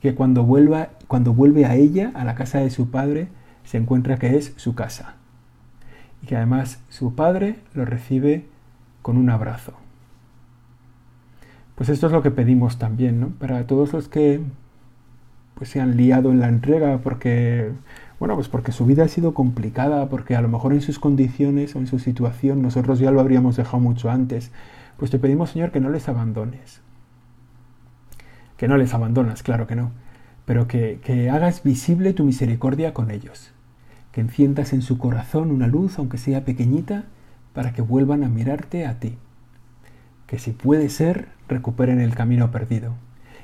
que 0.00 0.14
cuando 0.14 0.44
vuelva, 0.44 0.88
cuando 1.06 1.32
vuelve 1.32 1.64
a 1.66 1.74
ella, 1.76 2.10
a 2.14 2.24
la 2.24 2.34
casa 2.34 2.58
de 2.58 2.70
su 2.70 2.90
padre, 2.90 3.28
se 3.64 3.76
encuentra 3.76 4.16
que 4.18 4.36
es 4.36 4.52
su 4.56 4.74
casa. 4.74 5.14
Y 6.22 6.26
que 6.26 6.36
además 6.36 6.80
su 6.88 7.14
padre 7.14 7.60
lo 7.74 7.84
recibe 7.84 8.46
con 9.02 9.16
un 9.16 9.30
abrazo. 9.30 9.74
Pues 11.76 11.88
esto 11.88 12.06
es 12.08 12.12
lo 12.12 12.22
que 12.22 12.30
pedimos 12.30 12.78
también, 12.78 13.20
¿no? 13.20 13.28
Para 13.28 13.66
todos 13.66 13.92
los 13.92 14.08
que 14.08 14.40
pues, 15.54 15.70
se 15.70 15.80
han 15.80 15.96
liado 15.96 16.30
en 16.32 16.40
la 16.40 16.48
entrega 16.48 16.98
porque 16.98 17.70
bueno, 18.20 18.34
pues 18.34 18.48
porque 18.50 18.70
su 18.70 18.84
vida 18.84 19.04
ha 19.04 19.08
sido 19.08 19.32
complicada, 19.32 20.10
porque 20.10 20.36
a 20.36 20.42
lo 20.42 20.48
mejor 20.48 20.74
en 20.74 20.82
sus 20.82 20.98
condiciones 20.98 21.74
o 21.74 21.78
en 21.78 21.86
su 21.86 21.98
situación 21.98 22.60
nosotros 22.60 22.98
ya 22.98 23.10
lo 23.10 23.18
habríamos 23.18 23.56
dejado 23.56 23.80
mucho 23.80 24.10
antes. 24.10 24.50
Pues 24.98 25.10
te 25.10 25.18
pedimos, 25.18 25.50
Señor, 25.50 25.72
que 25.72 25.80
no 25.80 25.88
les 25.88 26.06
abandones. 26.06 26.82
Que 28.58 28.68
no 28.68 28.76
les 28.76 28.92
abandonas, 28.92 29.42
claro 29.42 29.66
que 29.66 29.74
no, 29.74 29.92
pero 30.44 30.68
que, 30.68 31.00
que 31.02 31.30
hagas 31.30 31.62
visible 31.62 32.12
tu 32.12 32.24
misericordia 32.24 32.92
con 32.92 33.10
ellos. 33.10 33.52
Que 34.12 34.20
enciendas 34.20 34.74
en 34.74 34.82
su 34.82 34.98
corazón 34.98 35.50
una 35.50 35.66
luz, 35.66 35.98
aunque 35.98 36.18
sea 36.18 36.44
pequeñita, 36.44 37.04
para 37.54 37.72
que 37.72 37.80
vuelvan 37.80 38.22
a 38.22 38.28
mirarte 38.28 38.84
a 38.84 39.00
ti. 39.00 39.16
Que 40.26 40.38
si 40.38 40.50
puede 40.50 40.90
ser, 40.90 41.28
recuperen 41.48 42.02
el 42.02 42.14
camino 42.14 42.50
perdido. 42.50 42.96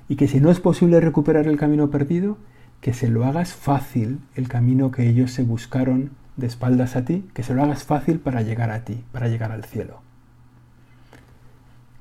Y 0.06 0.16
que 0.16 0.28
si 0.28 0.38
no 0.38 0.50
es 0.50 0.60
posible 0.60 1.00
recuperar 1.00 1.46
el 1.46 1.56
camino 1.56 1.88
perdido, 1.90 2.36
que 2.80 2.92
se 2.92 3.08
lo 3.08 3.24
hagas 3.24 3.54
fácil 3.54 4.20
el 4.34 4.48
camino 4.48 4.90
que 4.90 5.08
ellos 5.08 5.32
se 5.32 5.42
buscaron 5.42 6.10
de 6.36 6.46
espaldas 6.46 6.96
a 6.96 7.04
ti, 7.04 7.26
que 7.34 7.42
se 7.42 7.54
lo 7.54 7.62
hagas 7.62 7.84
fácil 7.84 8.20
para 8.20 8.42
llegar 8.42 8.70
a 8.70 8.84
ti, 8.84 9.02
para 9.12 9.28
llegar 9.28 9.52
al 9.52 9.64
cielo. 9.64 10.00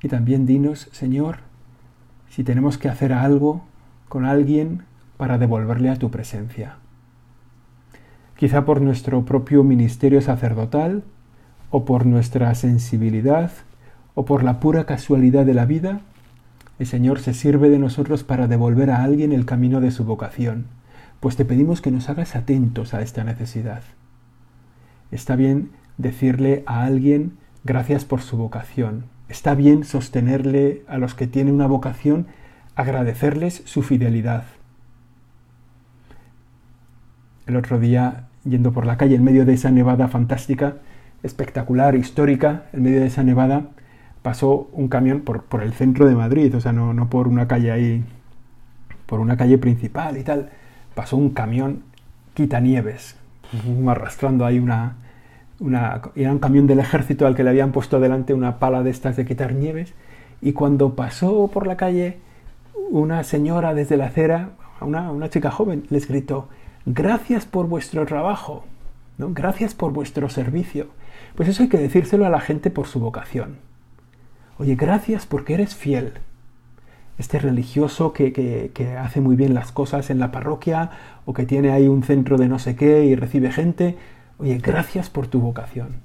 Y 0.04 0.10
también 0.10 0.46
dinos, 0.46 0.90
Señor, 0.92 1.38
si 2.30 2.44
tenemos 2.44 2.78
que 2.78 2.90
hacer 2.90 3.14
algo 3.14 3.62
con 4.10 4.26
alguien 4.26 4.84
para 5.18 5.38
devolverle 5.38 5.90
a 5.90 5.96
tu 5.96 6.12
presencia. 6.12 6.78
Quizá 8.36 8.66
por 8.66 8.82
nuestro 8.82 9.24
propio 9.24 9.64
ministerio 9.64 10.22
sacerdotal, 10.22 11.04
o 11.72 11.84
por 11.86 12.06
nuestra 12.06 12.54
sensibilidad, 12.56 13.52
o 14.14 14.26
por 14.26 14.44
la 14.44 14.60
pura 14.60 14.86
casualidad 14.86 15.46
de 15.46 15.54
la 15.54 15.66
vida, 15.66 16.02
el 16.80 16.88
Señor 16.88 17.20
se 17.20 17.34
sirve 17.34 17.70
de 17.70 17.80
nosotros 17.80 18.24
para 18.24 18.48
devolver 18.48 18.90
a 18.92 19.04
alguien 19.04 19.32
el 19.32 19.46
camino 19.46 19.80
de 19.80 19.92
su 19.92 20.04
vocación, 20.04 20.68
pues 21.22 21.38
te 21.38 21.46
pedimos 21.46 21.82
que 21.82 21.92
nos 21.92 22.10
hagas 22.10 22.36
atentos 22.36 22.94
a 22.94 23.02
esta 23.02 23.24
necesidad. 23.24 23.82
Está 25.12 25.38
bien 25.38 25.72
decirle 25.98 26.64
a 26.66 26.84
alguien 26.84 27.38
gracias 27.64 28.04
por 28.04 28.22
su 28.22 28.36
vocación. 28.36 29.06
Está 29.30 29.56
bien 29.56 29.86
sostenerle 29.86 30.84
a 30.88 30.98
los 30.98 31.16
que 31.16 31.28
tienen 31.28 31.56
una 31.56 31.68
vocación, 31.68 32.28
agradecerles 32.76 33.62
su 33.66 33.82
fidelidad. 33.82 34.44
El 37.48 37.56
otro 37.56 37.80
día, 37.80 38.28
yendo 38.44 38.74
por 38.74 38.86
la 38.86 38.98
calle 38.98 39.16
en 39.16 39.24
medio 39.24 39.46
de 39.46 39.54
esa 39.54 39.72
nevada 39.72 40.10
fantástica, 40.10 40.78
espectacular, 41.24 41.96
histórica, 41.96 42.66
en 42.74 42.84
medio 42.84 43.00
de 43.00 43.08
esa 43.08 43.24
nevada, 43.24 43.70
pasó 44.26 44.68
un 44.74 44.88
camión 44.88 45.22
por, 45.22 45.46
el 45.62 45.72
centro 45.74 46.08
de 46.08 46.16
Madrid, 46.16 46.56
o 46.56 46.60
sea, 46.60 46.72
no, 46.74 47.10
por 47.12 47.28
una 47.28 47.48
calle 47.48 47.72
ahí, 47.72 48.04
por 49.06 49.20
una 49.20 49.38
calle 49.38 49.60
principal 49.60 50.18
y 50.18 50.24
tal, 50.24 50.50
pasó 50.96 51.16
un 51.16 51.30
camión 51.30 51.84
quitanieves, 52.34 53.18
arrastrando 53.88 54.44
ahí 54.48 54.58
una, 54.58 54.96
Era 56.16 56.32
un 56.32 56.40
camión 56.40 56.66
del 56.66 56.80
ejército 56.80 57.28
al 57.28 57.36
que 57.36 57.44
le 57.44 57.52
habían 57.52 57.72
puesto 57.72 58.00
delante 58.00 58.34
una 58.34 58.58
pala 58.58 58.82
de 58.82 58.90
estas 58.90 59.16
de 59.16 59.26
quitar 59.28 59.54
nieves, 59.54 59.94
y 60.42 60.54
cuando 60.54 60.96
pasó 60.96 61.48
por 61.54 61.68
la 61.68 61.78
calle, 61.78 62.18
una 62.90 63.24
señora 63.24 63.76
desde 63.76 63.96
la 63.96 64.08
acera, 64.08 64.54
una, 64.82 65.12
una 65.12 65.30
chica 65.30 65.52
joven, 65.52 65.86
les 65.92 66.08
gritó, 66.08 66.50
gracias 66.88 67.46
por 67.46 67.68
vuestro 67.68 68.08
trabajo, 68.08 68.66
¿no? 69.20 69.32
gracias 69.36 69.76
por 69.76 69.94
vuestro 69.94 70.30
servicio. 70.30 70.88
Pues 71.36 71.48
eso 71.48 71.62
hay 71.62 71.70
que 71.70 71.78
decírselo 71.78 72.26
a 72.26 72.30
la 72.32 72.40
gente 72.42 72.72
por 72.72 72.88
su 72.88 73.00
vocación. 73.00 73.64
Oye, 74.58 74.76
gracias 74.76 75.26
porque 75.26 75.54
eres 75.56 75.76
fiel. 75.76 76.14
Este 77.18 77.40
religioso 77.40 78.14
que, 78.14 78.72
hace 79.00 79.20
muy 79.22 79.36
bien 79.36 79.54
las 79.54 79.72
cosas 79.74 80.10
en 80.10 80.20
la 80.20 80.32
parroquia 80.32 80.92
o 81.26 81.34
que 81.34 81.46
tiene 81.46 81.72
ahí 81.72 81.88
un 81.88 82.04
centro 82.04 82.38
de 82.38 82.48
no 82.48 82.58
sé 82.60 82.76
qué 82.78 83.06
y 83.06 83.16
recibe 83.16 83.52
gente. 83.52 83.98
Oye, 84.38 84.58
gracias 84.60 85.10
por 85.10 85.28
tu 85.28 85.42
vocación. 85.42 85.98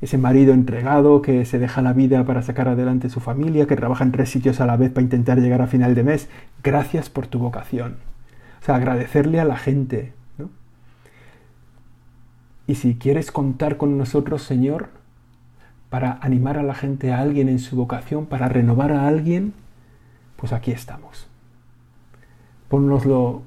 Ese 0.00 0.16
marido 0.16 0.54
entregado 0.54 1.20
que 1.20 1.44
se 1.44 1.58
deja 1.58 1.82
la 1.82 1.92
vida 1.92 2.24
para 2.24 2.40
sacar 2.42 2.68
adelante 2.68 3.10
su 3.10 3.20
familia, 3.20 3.66
que 3.66 3.76
trabaja 3.76 4.04
en 4.04 4.12
tres 4.12 4.30
sitios 4.30 4.60
a 4.60 4.66
la 4.66 4.78
vez 4.78 4.90
para 4.90 5.02
intentar 5.02 5.38
llegar 5.38 5.60
a 5.60 5.66
final 5.66 5.94
de 5.94 6.02
mes. 6.04 6.28
Gracias 6.62 7.10
por 7.10 7.26
tu 7.26 7.38
vocación. 7.38 7.96
O 8.62 8.64
sea, 8.64 8.76
agradecerle 8.76 9.38
a 9.40 9.44
la 9.44 9.56
gente. 9.56 10.12
Y 12.66 12.76
si 12.76 12.94
quieres 12.94 13.30
contar 13.32 13.76
con 13.76 13.98
nosotros, 13.98 14.44
Señor, 14.44 14.88
para 15.90 16.18
animar 16.22 16.56
a 16.56 16.62
la 16.62 16.74
gente, 16.74 17.12
a 17.12 17.18
alguien 17.20 17.48
en 17.48 17.58
su 17.58 17.76
vocación, 17.76 18.26
para 18.26 18.48
renovar 18.48 18.92
a 18.92 19.06
alguien, 19.08 19.52
pues 20.36 20.52
aquí 20.52 20.70
estamos. 20.70 21.26
Pónnoslo, 22.68 23.42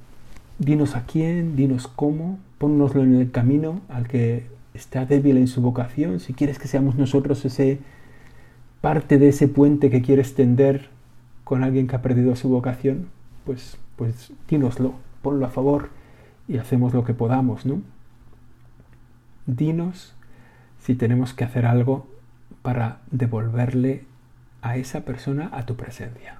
dinos 0.59 0.95
a 0.97 1.05
quién, 1.05 1.55
dinos 1.55 1.87
cómo, 1.87 2.37
pónnoslo 2.57 3.03
en 3.03 3.15
el 3.15 3.31
camino 3.31 3.81
al 3.87 4.07
que 4.09 4.47
está 4.73 5.05
débil 5.05 5.37
en 5.37 5.47
su 5.47 5.61
vocación, 5.61 6.19
si 6.19 6.33
quieres 6.33 6.59
que 6.59 6.67
seamos 6.67 6.95
nosotros 6.95 7.43
ese 7.45 7.79
parte 8.81 9.17
de 9.17 9.29
ese 9.29 9.47
puente 9.47 9.89
que 9.89 10.01
quieres 10.01 10.35
tender 10.35 10.89
con 11.45 11.63
alguien 11.63 11.87
que 11.87 11.95
ha 11.95 12.01
perdido 12.01 12.35
su 12.35 12.49
vocación, 12.49 13.07
pues 13.45 13.77
pues 13.95 14.33
dínoslo, 14.49 14.95
ponlo 15.21 15.45
a 15.45 15.49
favor 15.49 15.89
y 16.47 16.57
hacemos 16.57 16.93
lo 16.93 17.05
que 17.05 17.13
podamos, 17.13 17.65
¿no? 17.65 17.81
Dinos 19.45 20.15
si 20.79 20.95
tenemos 20.95 21.33
que 21.33 21.43
hacer 21.45 21.65
algo 21.65 22.07
para 22.63 22.97
devolverle 23.11 24.05
a 24.63 24.77
esa 24.77 25.01
persona 25.01 25.49
a 25.53 25.65
tu 25.67 25.75
presencia, 25.75 26.37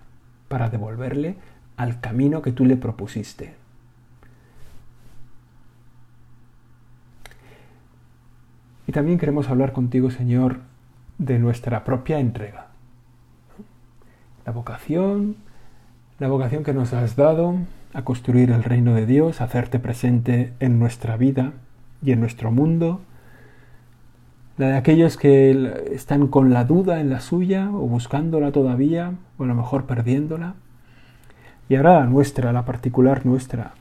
para 0.48 0.70
devolverle 0.70 1.36
al 1.78 2.00
camino 2.00 2.42
que 2.42 2.54
tú 2.54 2.66
le 2.66 2.78
propusiste. 2.78 3.54
Y 8.88 8.92
también 8.94 9.20
queremos 9.20 9.50
hablar 9.50 9.74
contigo, 9.74 10.10
Señor, 10.12 10.62
de 11.18 11.40
nuestra 11.40 11.84
propia 11.84 12.20
entrega. 12.20 12.68
La 14.46 14.52
vocación, 14.52 15.36
la 16.20 16.28
vocación 16.30 16.64
que 16.64 16.74
nos 16.74 16.94
has 16.94 17.16
dado 17.16 17.58
a 17.94 18.04
construir 18.04 18.50
el 18.50 18.64
reino 18.64 18.94
de 18.94 19.06
Dios, 19.06 19.42
hacerte 19.42 19.78
presente 19.80 20.54
en 20.60 20.80
nuestra 20.80 21.18
vida 21.18 21.54
y 22.02 22.12
en 22.12 22.22
nuestro 22.22 22.52
mundo, 22.52 23.02
la 24.58 24.68
de 24.68 24.74
aquellos 24.76 25.18
que 25.18 25.90
están 25.94 26.28
con 26.28 26.52
la 26.54 26.64
duda 26.64 27.00
en 27.00 27.10
la 27.10 27.22
suya 27.22 27.70
o 27.72 27.80
buscándola 27.90 28.52
todavía 28.52 29.14
o 29.38 29.44
a 29.44 29.48
lo 29.48 29.56
mejor 29.56 29.86
perdiéndola. 29.86 30.56
Y 31.70 31.76
ahora 31.76 32.00
la 32.00 32.06
nuestra, 32.06 32.54
la 32.54 32.66
particular 32.66 33.26
nuestra. 33.26 33.74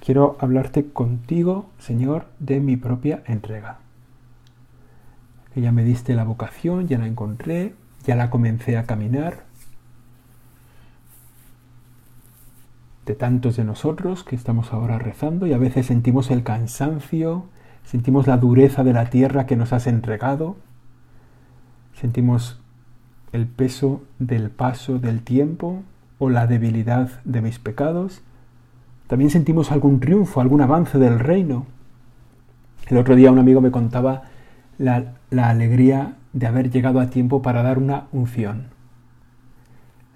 Quiero 0.00 0.36
hablarte 0.40 0.90
contigo, 0.90 1.70
Señor, 1.78 2.26
de 2.40 2.60
mi 2.60 2.76
propia 2.76 3.22
entrega. 3.26 3.78
Que 5.54 5.60
ya 5.60 5.70
me 5.70 5.84
diste 5.84 6.14
la 6.14 6.24
vocación, 6.24 6.88
ya 6.88 6.98
la 6.98 7.06
encontré, 7.06 7.74
ya 8.04 8.16
la 8.16 8.30
comencé 8.30 8.76
a 8.76 8.84
caminar. 8.84 9.44
De 13.04 13.14
tantos 13.14 13.56
de 13.56 13.62
nosotros 13.64 14.24
que 14.24 14.34
estamos 14.34 14.72
ahora 14.72 14.98
rezando 14.98 15.46
y 15.46 15.52
a 15.52 15.58
veces 15.58 15.86
sentimos 15.86 16.30
el 16.32 16.42
cansancio, 16.42 17.46
sentimos 17.86 18.26
la 18.26 18.36
dureza 18.36 18.82
de 18.84 18.92
la 18.92 19.06
tierra 19.06 19.46
que 19.46 19.56
nos 19.56 19.72
has 19.72 19.86
entregado, 19.86 20.56
sentimos 21.94 22.60
el 23.32 23.46
peso 23.46 24.02
del 24.18 24.50
paso 24.50 24.98
del 24.98 25.20
tiempo 25.22 25.82
o 26.18 26.28
la 26.28 26.46
debilidad 26.48 27.10
de 27.24 27.40
mis 27.42 27.58
pecados, 27.60 28.22
también 29.06 29.30
sentimos 29.30 29.70
algún 29.70 30.00
triunfo, 30.00 30.40
algún 30.40 30.60
avance 30.62 30.98
del 30.98 31.20
reino. 31.20 31.66
El 32.88 32.98
otro 32.98 33.14
día 33.14 33.30
un 33.30 33.38
amigo 33.38 33.60
me 33.60 33.70
contaba 33.70 34.22
la, 34.78 35.14
la 35.30 35.48
alegría 35.50 36.16
de 36.32 36.46
haber 36.48 36.70
llegado 36.70 36.98
a 36.98 37.08
tiempo 37.08 37.40
para 37.40 37.62
dar 37.62 37.78
una 37.78 38.06
unción. 38.12 38.66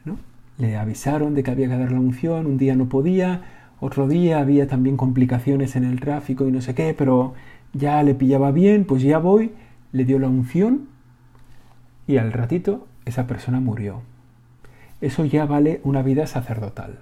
¿No? 0.05 0.17
Le 0.59 0.77
avisaron 0.77 1.35
de 1.37 1.45
que 1.45 1.53
había 1.53 1.69
que 1.69 1.77
dar 1.79 1.93
la 1.93 2.01
unción, 2.01 2.47
un 2.47 2.59
día 2.59 2.75
no 2.75 2.89
podía, 2.89 3.43
otro 3.79 4.09
día 4.09 4.41
había 4.41 4.67
también 4.67 4.97
complicaciones 4.97 5.77
en 5.77 5.85
el 5.85 6.01
tráfico 6.01 6.49
y 6.49 6.53
no 6.53 6.61
sé 6.61 6.75
qué, 6.75 6.95
pero 6.99 7.35
ya 7.73 8.03
le 8.03 8.15
pillaba 8.15 8.51
bien, 8.51 8.85
pues 8.85 9.03
ya 9.03 9.19
voy, 9.19 9.53
le 9.93 10.05
dio 10.05 10.19
la 10.19 10.29
unción 10.29 10.89
y 12.07 12.17
al 12.17 12.33
ratito 12.33 12.87
esa 13.05 13.27
persona 13.27 13.61
murió. 13.61 14.03
Eso 15.01 15.25
ya 15.25 15.47
vale 15.47 15.81
una 15.85 16.03
vida 16.03 16.27
sacerdotal. 16.27 16.99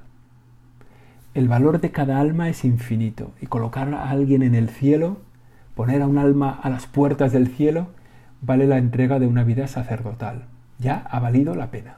El 1.34 1.48
valor 1.48 1.80
de 1.80 1.90
cada 1.90 2.20
alma 2.20 2.48
es 2.48 2.64
infinito 2.64 3.32
y 3.40 3.46
colocar 3.46 3.92
a 3.94 4.10
alguien 4.10 4.42
en 4.42 4.54
el 4.54 4.68
cielo, 4.70 5.18
poner 5.74 6.02
a 6.02 6.06
un 6.08 6.18
alma 6.18 6.50
a 6.50 6.68
las 6.70 6.86
puertas 6.86 7.32
del 7.32 7.48
cielo, 7.48 7.88
vale 8.42 8.66
la 8.66 8.78
entrega 8.78 9.18
de 9.18 9.26
una 9.26 9.44
vida 9.44 9.66
sacerdotal. 9.68 10.44
Ya 10.78 10.96
ha 11.10 11.18
valido 11.18 11.54
la 11.54 11.70
pena. 11.70 11.96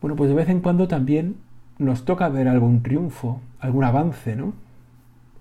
Bueno, 0.00 0.16
pues 0.16 0.28
de 0.30 0.36
vez 0.36 0.48
en 0.48 0.60
cuando 0.60 0.88
también 0.88 1.36
nos 1.78 2.04
toca 2.04 2.28
ver 2.28 2.48
algún 2.48 2.82
triunfo, 2.82 3.40
algún 3.60 3.84
avance, 3.84 4.36
¿no? 4.36 4.52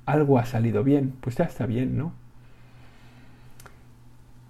algo 0.06 0.38
ha 0.40 0.46
salido 0.46 0.84
bien, 0.84 1.14
pues 1.22 1.36
ya 1.38 1.46
está 1.46 1.66
bien, 1.66 1.98
¿no? 1.98 2.14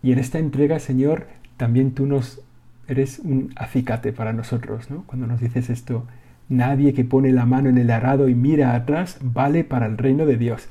Y 0.04 0.12
en 0.12 0.20
esta 0.20 0.38
entrega, 0.38 0.80
Señor, 0.80 1.28
también 1.58 1.91
tú 1.94 2.06
nos 2.06 2.41
eres 2.88 3.20
un 3.20 3.52
acicate 3.56 4.13
para 4.13 4.34
nosotros, 4.34 4.91
¿no? 4.91 5.04
Cuando 5.08 5.26
nos 5.26 5.39
dices 5.39 5.70
esto, 5.70 6.06
nadie 6.50 6.94
que 6.94 7.04
pone 7.04 7.32
la 7.32 7.46
mano 7.46 7.70
en 7.70 7.78
el 7.78 7.89
arado 7.89 8.30
y 8.30 8.36
mira 8.36 8.76
atrás 8.76 9.18
vale 9.22 9.63
para 9.63 9.88
el 9.88 9.98
reino 9.98 10.26
de 10.26 10.38
Dios. 10.38 10.68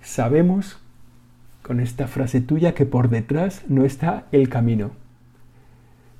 Sabemos 0.00 0.78
con 1.62 1.80
esta 1.80 2.06
frase 2.06 2.40
tuya 2.40 2.74
que 2.74 2.86
por 2.86 3.08
detrás 3.08 3.64
no 3.68 3.84
está 3.84 4.26
el 4.30 4.48
camino, 4.48 4.92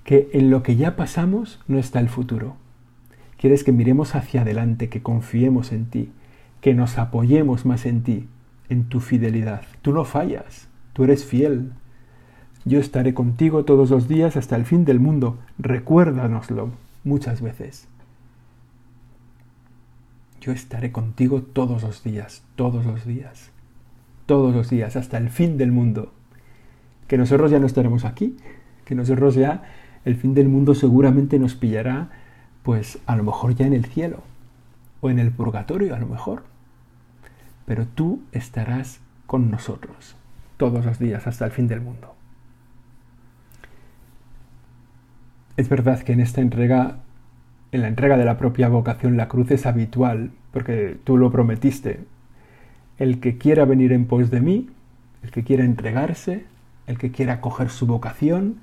que 0.02 0.28
en 0.32 0.50
lo 0.50 0.64
que 0.64 0.74
ya 0.74 0.96
pasamos 0.96 1.60
no 1.68 1.78
está 1.78 2.00
el 2.00 2.08
futuro. 2.08 2.56
Quieres 3.38 3.62
que 3.62 3.70
miremos 3.70 4.16
hacia 4.16 4.40
adelante, 4.40 4.88
que 4.88 5.02
confiemos 5.02 5.70
en 5.70 5.86
ti, 5.86 6.10
que 6.60 6.74
nos 6.74 6.98
apoyemos 6.98 7.64
más 7.66 7.86
en 7.86 8.02
ti, 8.02 8.28
en 8.68 8.88
tu 8.88 9.00
fidelidad. 9.00 9.62
Tú 9.82 9.92
no 9.92 10.04
fallas, 10.04 10.68
tú 10.92 11.04
eres 11.04 11.24
fiel. 11.24 11.72
Yo 12.64 12.80
estaré 12.80 13.14
contigo 13.14 13.64
todos 13.64 13.90
los 13.90 14.08
días 14.08 14.36
hasta 14.36 14.56
el 14.56 14.64
fin 14.64 14.84
del 14.84 14.98
mundo. 14.98 15.38
Recuérdanoslo 15.58 16.70
muchas 17.04 17.40
veces. 17.40 17.86
Yo 20.40 20.52
estaré 20.52 20.92
contigo 20.92 21.42
todos 21.42 21.82
los 21.82 22.02
días, 22.02 22.42
todos 22.56 22.86
los 22.86 23.04
días, 23.04 23.50
todos 24.26 24.54
los 24.54 24.70
días, 24.70 24.94
hasta 24.96 25.18
el 25.18 25.30
fin 25.30 25.58
del 25.58 25.72
mundo. 25.72 26.12
Que 27.08 27.18
nosotros 27.18 27.50
ya 27.50 27.58
no 27.58 27.66
estaremos 27.66 28.04
aquí, 28.04 28.36
que 28.84 28.94
nosotros 28.94 29.34
ya 29.34 29.62
el 30.04 30.16
fin 30.16 30.34
del 30.34 30.48
mundo 30.48 30.74
seguramente 30.74 31.38
nos 31.38 31.54
pillará, 31.54 32.10
pues 32.62 32.98
a 33.06 33.16
lo 33.16 33.24
mejor 33.24 33.54
ya 33.54 33.66
en 33.66 33.72
el 33.72 33.86
cielo 33.86 34.18
en 35.10 35.18
el 35.18 35.30
purgatorio 35.30 35.94
a 35.94 35.98
lo 35.98 36.06
mejor, 36.06 36.44
pero 37.66 37.86
tú 37.86 38.22
estarás 38.32 39.00
con 39.26 39.50
nosotros 39.50 40.16
todos 40.56 40.84
los 40.86 40.98
días 40.98 41.26
hasta 41.26 41.44
el 41.46 41.50
fin 41.50 41.68
del 41.68 41.80
mundo. 41.80 42.14
Es 45.56 45.68
verdad 45.68 46.02
que 46.02 46.12
en 46.12 46.20
esta 46.20 46.40
entrega, 46.40 46.98
en 47.72 47.82
la 47.82 47.88
entrega 47.88 48.16
de 48.16 48.24
la 48.24 48.36
propia 48.38 48.68
vocación, 48.68 49.16
la 49.16 49.28
cruz 49.28 49.50
es 49.50 49.66
habitual, 49.66 50.30
porque 50.52 50.98
tú 51.04 51.16
lo 51.16 51.30
prometiste. 51.30 52.00
El 52.98 53.20
que 53.20 53.36
quiera 53.38 53.64
venir 53.64 53.92
en 53.92 54.06
pos 54.06 54.30
de 54.30 54.40
mí, 54.40 54.70
el 55.22 55.30
que 55.30 55.44
quiera 55.44 55.64
entregarse, 55.64 56.44
el 56.86 56.98
que 56.98 57.10
quiera 57.10 57.40
coger 57.40 57.68
su 57.70 57.86
vocación, 57.86 58.56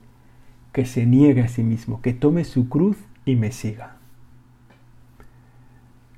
que 0.71 0.85
se 0.85 1.05
niegue 1.05 1.41
a 1.41 1.47
sí 1.47 1.63
mismo, 1.63 2.01
que 2.01 2.13
tome 2.13 2.43
su 2.45 2.69
cruz 2.69 2.97
y 3.25 3.35
me 3.35 3.51
siga. 3.51 3.95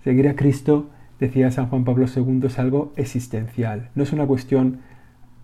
Seguir 0.06 0.28
a 0.30 0.36
Cristo, 0.36 0.92
decía 1.20 1.50
San 1.50 1.66
Juan 1.66 1.84
Pablo 1.84 2.06
II, 2.16 2.40
es 2.46 2.60
algo 2.60 2.94
existencial. 2.96 3.90
No 3.96 4.04
es 4.04 4.14
una 4.14 4.28
cuestión 4.28 4.82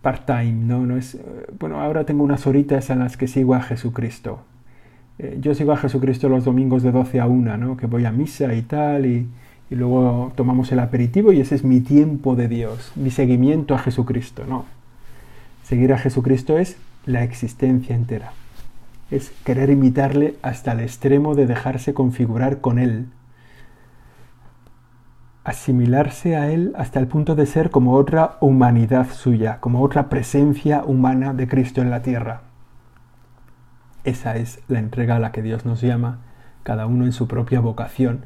part-time, 0.03 0.51
¿no? 0.53 0.85
no 0.85 0.97
es, 0.97 1.15
eh, 1.15 1.21
bueno, 1.59 1.81
ahora 1.81 2.03
tengo 2.03 2.23
unas 2.23 2.45
horitas 2.45 2.91
en 2.91 2.99
las 2.99 3.17
que 3.17 3.27
sigo 3.27 3.55
a 3.55 3.63
Jesucristo. 3.63 4.41
Eh, 5.17 5.39
yo 5.41 5.55
sigo 5.55 5.71
a 5.71 5.77
Jesucristo 5.77 6.29
los 6.29 6.45
domingos 6.45 6.83
de 6.83 6.91
12 6.91 7.19
a 7.19 7.25
1, 7.25 7.57
¿no? 7.57 7.75
Que 7.75 7.87
voy 7.87 8.05
a 8.05 8.11
misa 8.11 8.53
y 8.53 8.61
tal, 8.61 9.07
y, 9.07 9.25
y 9.71 9.75
luego 9.75 10.31
tomamos 10.35 10.71
el 10.71 10.77
aperitivo 10.77 11.31
y 11.33 11.41
ese 11.41 11.55
es 11.55 11.63
mi 11.63 11.79
tiempo 11.81 12.35
de 12.35 12.47
Dios, 12.47 12.91
mi 12.95 13.09
seguimiento 13.09 13.73
a 13.73 13.79
Jesucristo, 13.79 14.43
¿no? 14.47 14.65
Seguir 15.63 15.91
a 15.91 15.97
Jesucristo 15.97 16.59
es 16.59 16.77
la 17.07 17.23
existencia 17.23 17.95
entera. 17.95 18.33
Es 19.09 19.31
querer 19.43 19.71
imitarle 19.71 20.35
hasta 20.43 20.73
el 20.73 20.81
extremo 20.81 21.33
de 21.33 21.47
dejarse 21.47 21.95
configurar 21.95 22.61
con 22.61 22.77
Él, 22.77 23.07
asimilarse 25.43 26.35
a 26.35 26.51
Él 26.51 26.71
hasta 26.75 26.99
el 26.99 27.07
punto 27.07 27.35
de 27.35 27.45
ser 27.45 27.71
como 27.71 27.93
otra 27.95 28.37
humanidad 28.41 29.07
suya, 29.11 29.59
como 29.59 29.81
otra 29.81 30.07
presencia 30.09 30.83
humana 30.85 31.33
de 31.33 31.47
Cristo 31.47 31.81
en 31.81 31.89
la 31.89 32.01
tierra. 32.01 32.41
Esa 34.03 34.35
es 34.35 34.61
la 34.67 34.79
entrega 34.79 35.15
a 35.15 35.19
la 35.19 35.31
que 35.31 35.41
Dios 35.41 35.65
nos 35.65 35.81
llama, 35.81 36.19
cada 36.63 36.85
uno 36.85 37.05
en 37.05 37.11
su 37.11 37.27
propia 37.27 37.59
vocación, 37.59 38.21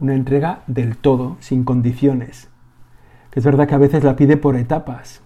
una 0.00 0.14
entrega 0.14 0.62
del 0.66 0.96
todo, 0.98 1.36
sin 1.40 1.64
condiciones. 1.64 2.48
Que 3.30 3.40
es 3.40 3.44
verdad 3.44 3.68
que 3.68 3.74
a 3.74 3.78
veces 3.78 4.02
la 4.04 4.16
pide 4.16 4.36
por 4.36 4.56
etapas, 4.56 5.22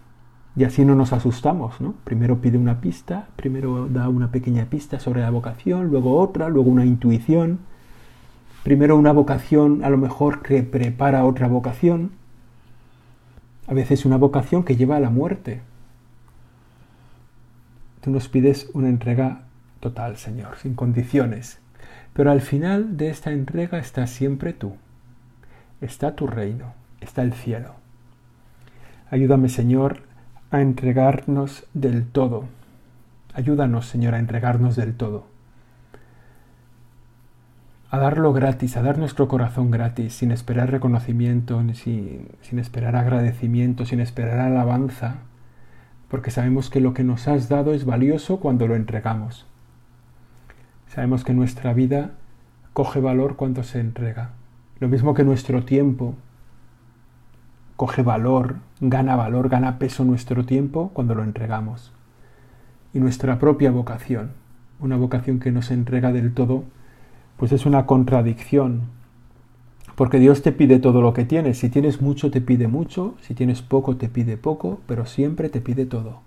y 0.56 0.64
así 0.64 0.84
no 0.84 0.94
nos 0.94 1.12
asustamos, 1.12 1.80
¿no? 1.80 1.94
Primero 2.04 2.40
pide 2.40 2.58
una 2.58 2.80
pista, 2.80 3.26
primero 3.34 3.88
da 3.88 4.08
una 4.08 4.30
pequeña 4.30 4.66
pista 4.66 5.00
sobre 5.00 5.20
la 5.22 5.30
vocación, 5.30 5.88
luego 5.88 6.16
otra, 6.20 6.48
luego 6.48 6.70
una 6.70 6.84
intuición, 6.84 7.58
primero 8.64 8.96
una 8.96 9.12
vocación 9.12 9.84
a 9.84 9.90
lo 9.90 9.98
mejor 9.98 10.40
que 10.42 10.62
prepara 10.62 11.26
otra 11.26 11.48
vocación, 11.48 12.12
a 13.68 13.74
veces 13.74 14.06
una 14.06 14.16
vocación 14.16 14.64
que 14.64 14.74
lleva 14.74 14.96
a 14.96 15.00
la 15.00 15.10
muerte. 15.10 15.60
Tú 18.00 18.10
nos 18.10 18.28
pides 18.28 18.70
una 18.72 18.88
entrega 18.88 19.42
total, 19.80 20.16
Señor, 20.16 20.56
sin 20.56 20.74
condiciones. 20.74 21.58
Pero 22.14 22.30
al 22.30 22.40
final 22.40 22.96
de 22.96 23.10
esta 23.10 23.32
entrega 23.32 23.78
está 23.78 24.06
siempre 24.06 24.54
tú, 24.54 24.76
está 25.82 26.16
tu 26.16 26.26
reino, 26.26 26.72
está 27.02 27.20
el 27.20 27.34
cielo. 27.34 27.74
Ayúdame, 29.10 29.50
Señor, 29.50 30.04
a 30.50 30.62
entregarnos 30.62 31.64
del 31.74 32.06
todo. 32.06 32.46
Ayúdanos, 33.34 33.86
Señor, 33.86 34.14
a 34.14 34.18
entregarnos 34.20 34.74
del 34.76 34.96
todo 34.96 35.33
a 37.90 37.98
darlo 37.98 38.32
gratis, 38.32 38.76
a 38.76 38.82
dar 38.82 38.98
nuestro 38.98 39.28
corazón 39.28 39.70
gratis, 39.70 40.14
sin 40.14 40.30
esperar 40.32 40.70
reconocimiento, 40.70 41.62
sin, 41.74 42.28
sin 42.40 42.58
esperar 42.58 42.96
agradecimiento, 42.96 43.86
sin 43.86 44.00
esperar 44.00 44.40
alabanza, 44.40 45.16
porque 46.08 46.30
sabemos 46.30 46.70
que 46.70 46.80
lo 46.80 46.94
que 46.94 47.04
nos 47.04 47.28
has 47.28 47.48
dado 47.48 47.72
es 47.74 47.84
valioso 47.84 48.40
cuando 48.40 48.66
lo 48.66 48.74
entregamos. 48.76 49.46
Sabemos 50.88 51.24
que 51.24 51.34
nuestra 51.34 51.72
vida 51.72 52.12
coge 52.72 53.00
valor 53.00 53.36
cuando 53.36 53.62
se 53.62 53.80
entrega. 53.80 54.30
Lo 54.80 54.88
mismo 54.88 55.14
que 55.14 55.24
nuestro 55.24 55.64
tiempo 55.64 56.14
coge 57.76 58.02
valor, 58.02 58.56
gana 58.80 59.16
valor, 59.16 59.48
gana 59.48 59.78
peso 59.80 60.04
nuestro 60.04 60.44
tiempo 60.44 60.90
cuando 60.94 61.14
lo 61.14 61.22
entregamos. 61.24 61.92
Y 62.92 63.00
nuestra 63.00 63.38
propia 63.40 63.72
vocación, 63.72 64.32
una 64.78 64.96
vocación 64.96 65.40
que 65.40 65.50
nos 65.50 65.72
entrega 65.72 66.12
del 66.12 66.32
todo 66.32 66.64
pues 67.36 67.52
es 67.52 67.66
una 67.66 67.86
contradicción. 67.86 68.82
Porque 69.96 70.18
Dios 70.18 70.42
te 70.42 70.52
pide 70.52 70.78
todo 70.80 71.02
lo 71.02 71.12
que 71.14 71.24
tienes. 71.24 71.58
Si 71.58 71.68
tienes 71.68 72.00
mucho, 72.02 72.30
te 72.30 72.40
pide 72.40 72.66
mucho. 72.66 73.14
Si 73.20 73.34
tienes 73.34 73.62
poco, 73.62 73.96
te 73.96 74.08
pide 74.08 74.36
poco. 74.36 74.80
Pero 74.86 75.06
siempre 75.06 75.48
te 75.48 75.60
pide 75.60 75.86
todo. 75.86 76.20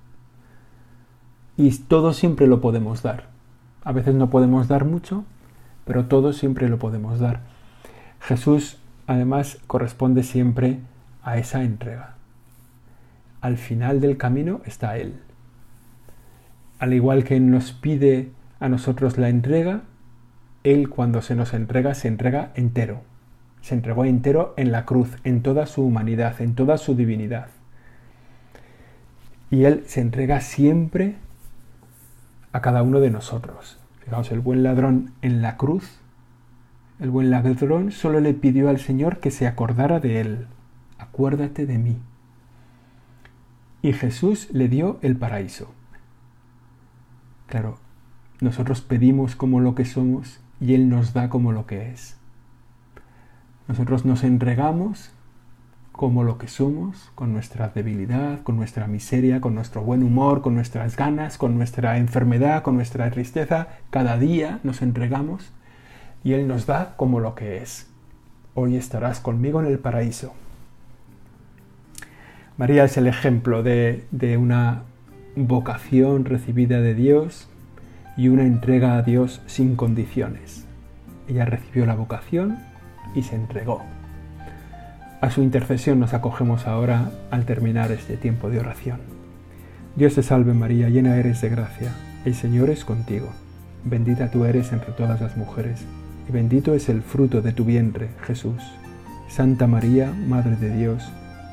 Y 1.57 1.71
todo 1.75 2.13
siempre 2.13 2.47
lo 2.47 2.61
podemos 2.61 3.03
dar. 3.03 3.29
A 3.83 3.91
veces 3.91 4.15
no 4.15 4.29
podemos 4.29 4.67
dar 4.67 4.85
mucho, 4.85 5.23
pero 5.85 6.05
todo 6.05 6.31
siempre 6.33 6.69
lo 6.69 6.77
podemos 6.77 7.19
dar. 7.19 7.41
Jesús, 8.21 8.77
además, 9.07 9.57
corresponde 9.67 10.23
siempre 10.23 10.81
a 11.23 11.37
esa 11.37 11.63
entrega. 11.63 12.15
Al 13.41 13.57
final 13.57 13.99
del 14.01 14.17
camino 14.17 14.61
está 14.65 14.97
Él. 14.97 15.15
Al 16.79 16.93
igual 16.93 17.23
que 17.23 17.39
nos 17.39 17.71
pide 17.71 18.31
a 18.59 18.69
nosotros 18.69 19.17
la 19.17 19.29
entrega, 19.29 19.81
él 20.67 20.89
cuando 20.89 21.21
se 21.21 21.33
nos 21.33 21.53
entrega, 21.53 21.93
se 21.95 22.09
entrega 22.09 22.51
entero. 22.55 22.99
Se 23.61 23.73
entregó 23.73 24.03
entero 24.03 24.53
en 24.57 24.73
la 24.73 24.83
cruz, 24.85 25.07
en 25.23 25.41
toda 25.41 25.65
su 25.65 25.81
humanidad, 25.81 26.41
en 26.41 26.55
toda 26.55 26.77
su 26.77 26.93
divinidad. 26.93 27.47
Y 29.49 29.63
Él 29.63 29.83
se 29.87 30.01
entrega 30.01 30.41
siempre 30.41 31.15
a 32.51 32.59
cada 32.61 32.83
uno 32.83 32.99
de 32.99 33.09
nosotros. 33.11 33.79
Fijaos, 34.03 34.29
el 34.33 34.41
buen 34.41 34.61
ladrón 34.61 35.13
en 35.21 35.41
la 35.41 35.55
cruz, 35.55 36.01
el 36.99 37.11
buen 37.11 37.29
ladrón 37.29 37.93
solo 37.93 38.19
le 38.19 38.33
pidió 38.33 38.67
al 38.67 38.79
Señor 38.79 39.21
que 39.21 39.31
se 39.31 39.47
acordara 39.47 40.01
de 40.01 40.19
Él. 40.19 40.47
Acuérdate 40.97 41.65
de 41.65 41.77
mí. 41.77 41.97
Y 43.81 43.93
Jesús 43.93 44.49
le 44.51 44.67
dio 44.67 44.99
el 45.01 45.15
paraíso. 45.15 45.71
Claro, 47.45 47.77
nosotros 48.41 48.81
pedimos 48.81 49.37
como 49.37 49.61
lo 49.61 49.73
que 49.73 49.85
somos 49.85 50.41
y 50.59 50.73
Él 50.73 50.89
nos 50.89 51.13
da 51.13 51.29
como 51.29 51.51
lo 51.51 51.65
que 51.65 51.91
es. 51.91 52.17
Nosotros 53.67 54.05
nos 54.05 54.23
entregamos 54.23 55.11
como 55.91 56.23
lo 56.23 56.37
que 56.37 56.47
somos, 56.47 57.09
con 57.15 57.33
nuestra 57.33 57.69
debilidad, 57.69 58.43
con 58.43 58.55
nuestra 58.55 58.85
miseria, 58.87 59.41
con 59.41 59.55
nuestro 59.55 59.81
buen 59.81 60.03
humor, 60.03 60.41
con 60.43 60.53
nuestras 60.53 60.95
ganas, 60.95 61.37
con 61.39 61.55
nuestra 61.57 61.97
enfermedad, 61.97 62.61
con 62.61 62.75
nuestra 62.75 63.09
tristeza. 63.09 63.67
Cada 63.89 64.17
día 64.17 64.59
nos 64.63 64.81
entregamos 64.81 65.51
y 66.23 66.33
Él 66.33 66.47
nos 66.47 66.65
da 66.65 66.95
como 66.97 67.19
lo 67.19 67.33
que 67.35 67.57
es. 67.57 67.87
Hoy 68.53 68.75
estarás 68.75 69.19
conmigo 69.19 69.59
en 69.59 69.67
el 69.67 69.79
paraíso. 69.79 70.33
María 72.57 72.83
es 72.85 72.97
el 72.97 73.05
ejemplo 73.07 73.61
de, 73.61 74.07
de 74.11 74.37
una 74.37 74.83
vocación 75.35 76.25
recibida 76.25 76.79
de 76.81 76.95
Dios 76.95 77.49
y 78.17 78.29
una 78.29 78.43
entrega 78.43 78.97
a 78.97 79.03
Dios 79.03 79.41
sin 79.45 79.75
condiciones. 79.75 80.65
Ella 81.29 81.45
recibió 81.45 81.85
la 81.85 81.93
vocación 81.93 82.57
y 83.15 83.21
se 83.21 83.35
entregó. 83.35 83.83
A 85.21 85.29
su 85.29 85.43
intercesión 85.43 85.99
nos 85.99 86.13
acogemos 86.13 86.65
ahora 86.67 87.11
al 87.31 87.45
terminar 87.45 87.91
este 87.91 88.17
tiempo 88.17 88.49
de 88.49 88.59
oración. 88.59 88.99
Dios 89.95 90.15
te 90.15 90.23
salve 90.23 90.53
María, 90.53 90.89
llena 90.89 91.15
eres 91.15 91.41
de 91.41 91.49
gracia, 91.49 91.91
el 92.25 92.33
Señor 92.35 92.69
es 92.71 92.85
contigo. 92.85 93.29
Bendita 93.83 94.31
tú 94.31 94.45
eres 94.45 94.71
entre 94.73 94.91
todas 94.93 95.21
las 95.21 95.37
mujeres, 95.37 95.85
y 96.27 96.31
bendito 96.31 96.73
es 96.73 96.89
el 96.89 97.01
fruto 97.03 97.41
de 97.41 97.53
tu 97.53 97.65
vientre, 97.65 98.09
Jesús. 98.25 98.61
Santa 99.29 99.67
María, 99.67 100.11
Madre 100.27 100.55
de 100.55 100.75
Dios, 100.75 101.03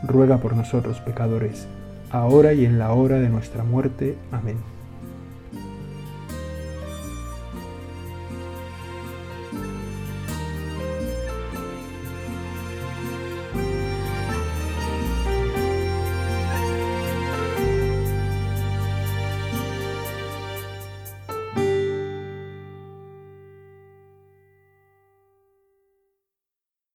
ruega 0.07 0.39
por 0.39 0.57
nosotros 0.57 1.01
pecadores, 1.01 1.67
ahora 2.11 2.53
y 2.55 2.65
en 2.65 2.79
la 2.79 2.93
hora 2.93 3.17
de 3.19 3.29
nuestra 3.29 3.65
muerte. 3.65 4.17
Amén. 4.33 4.74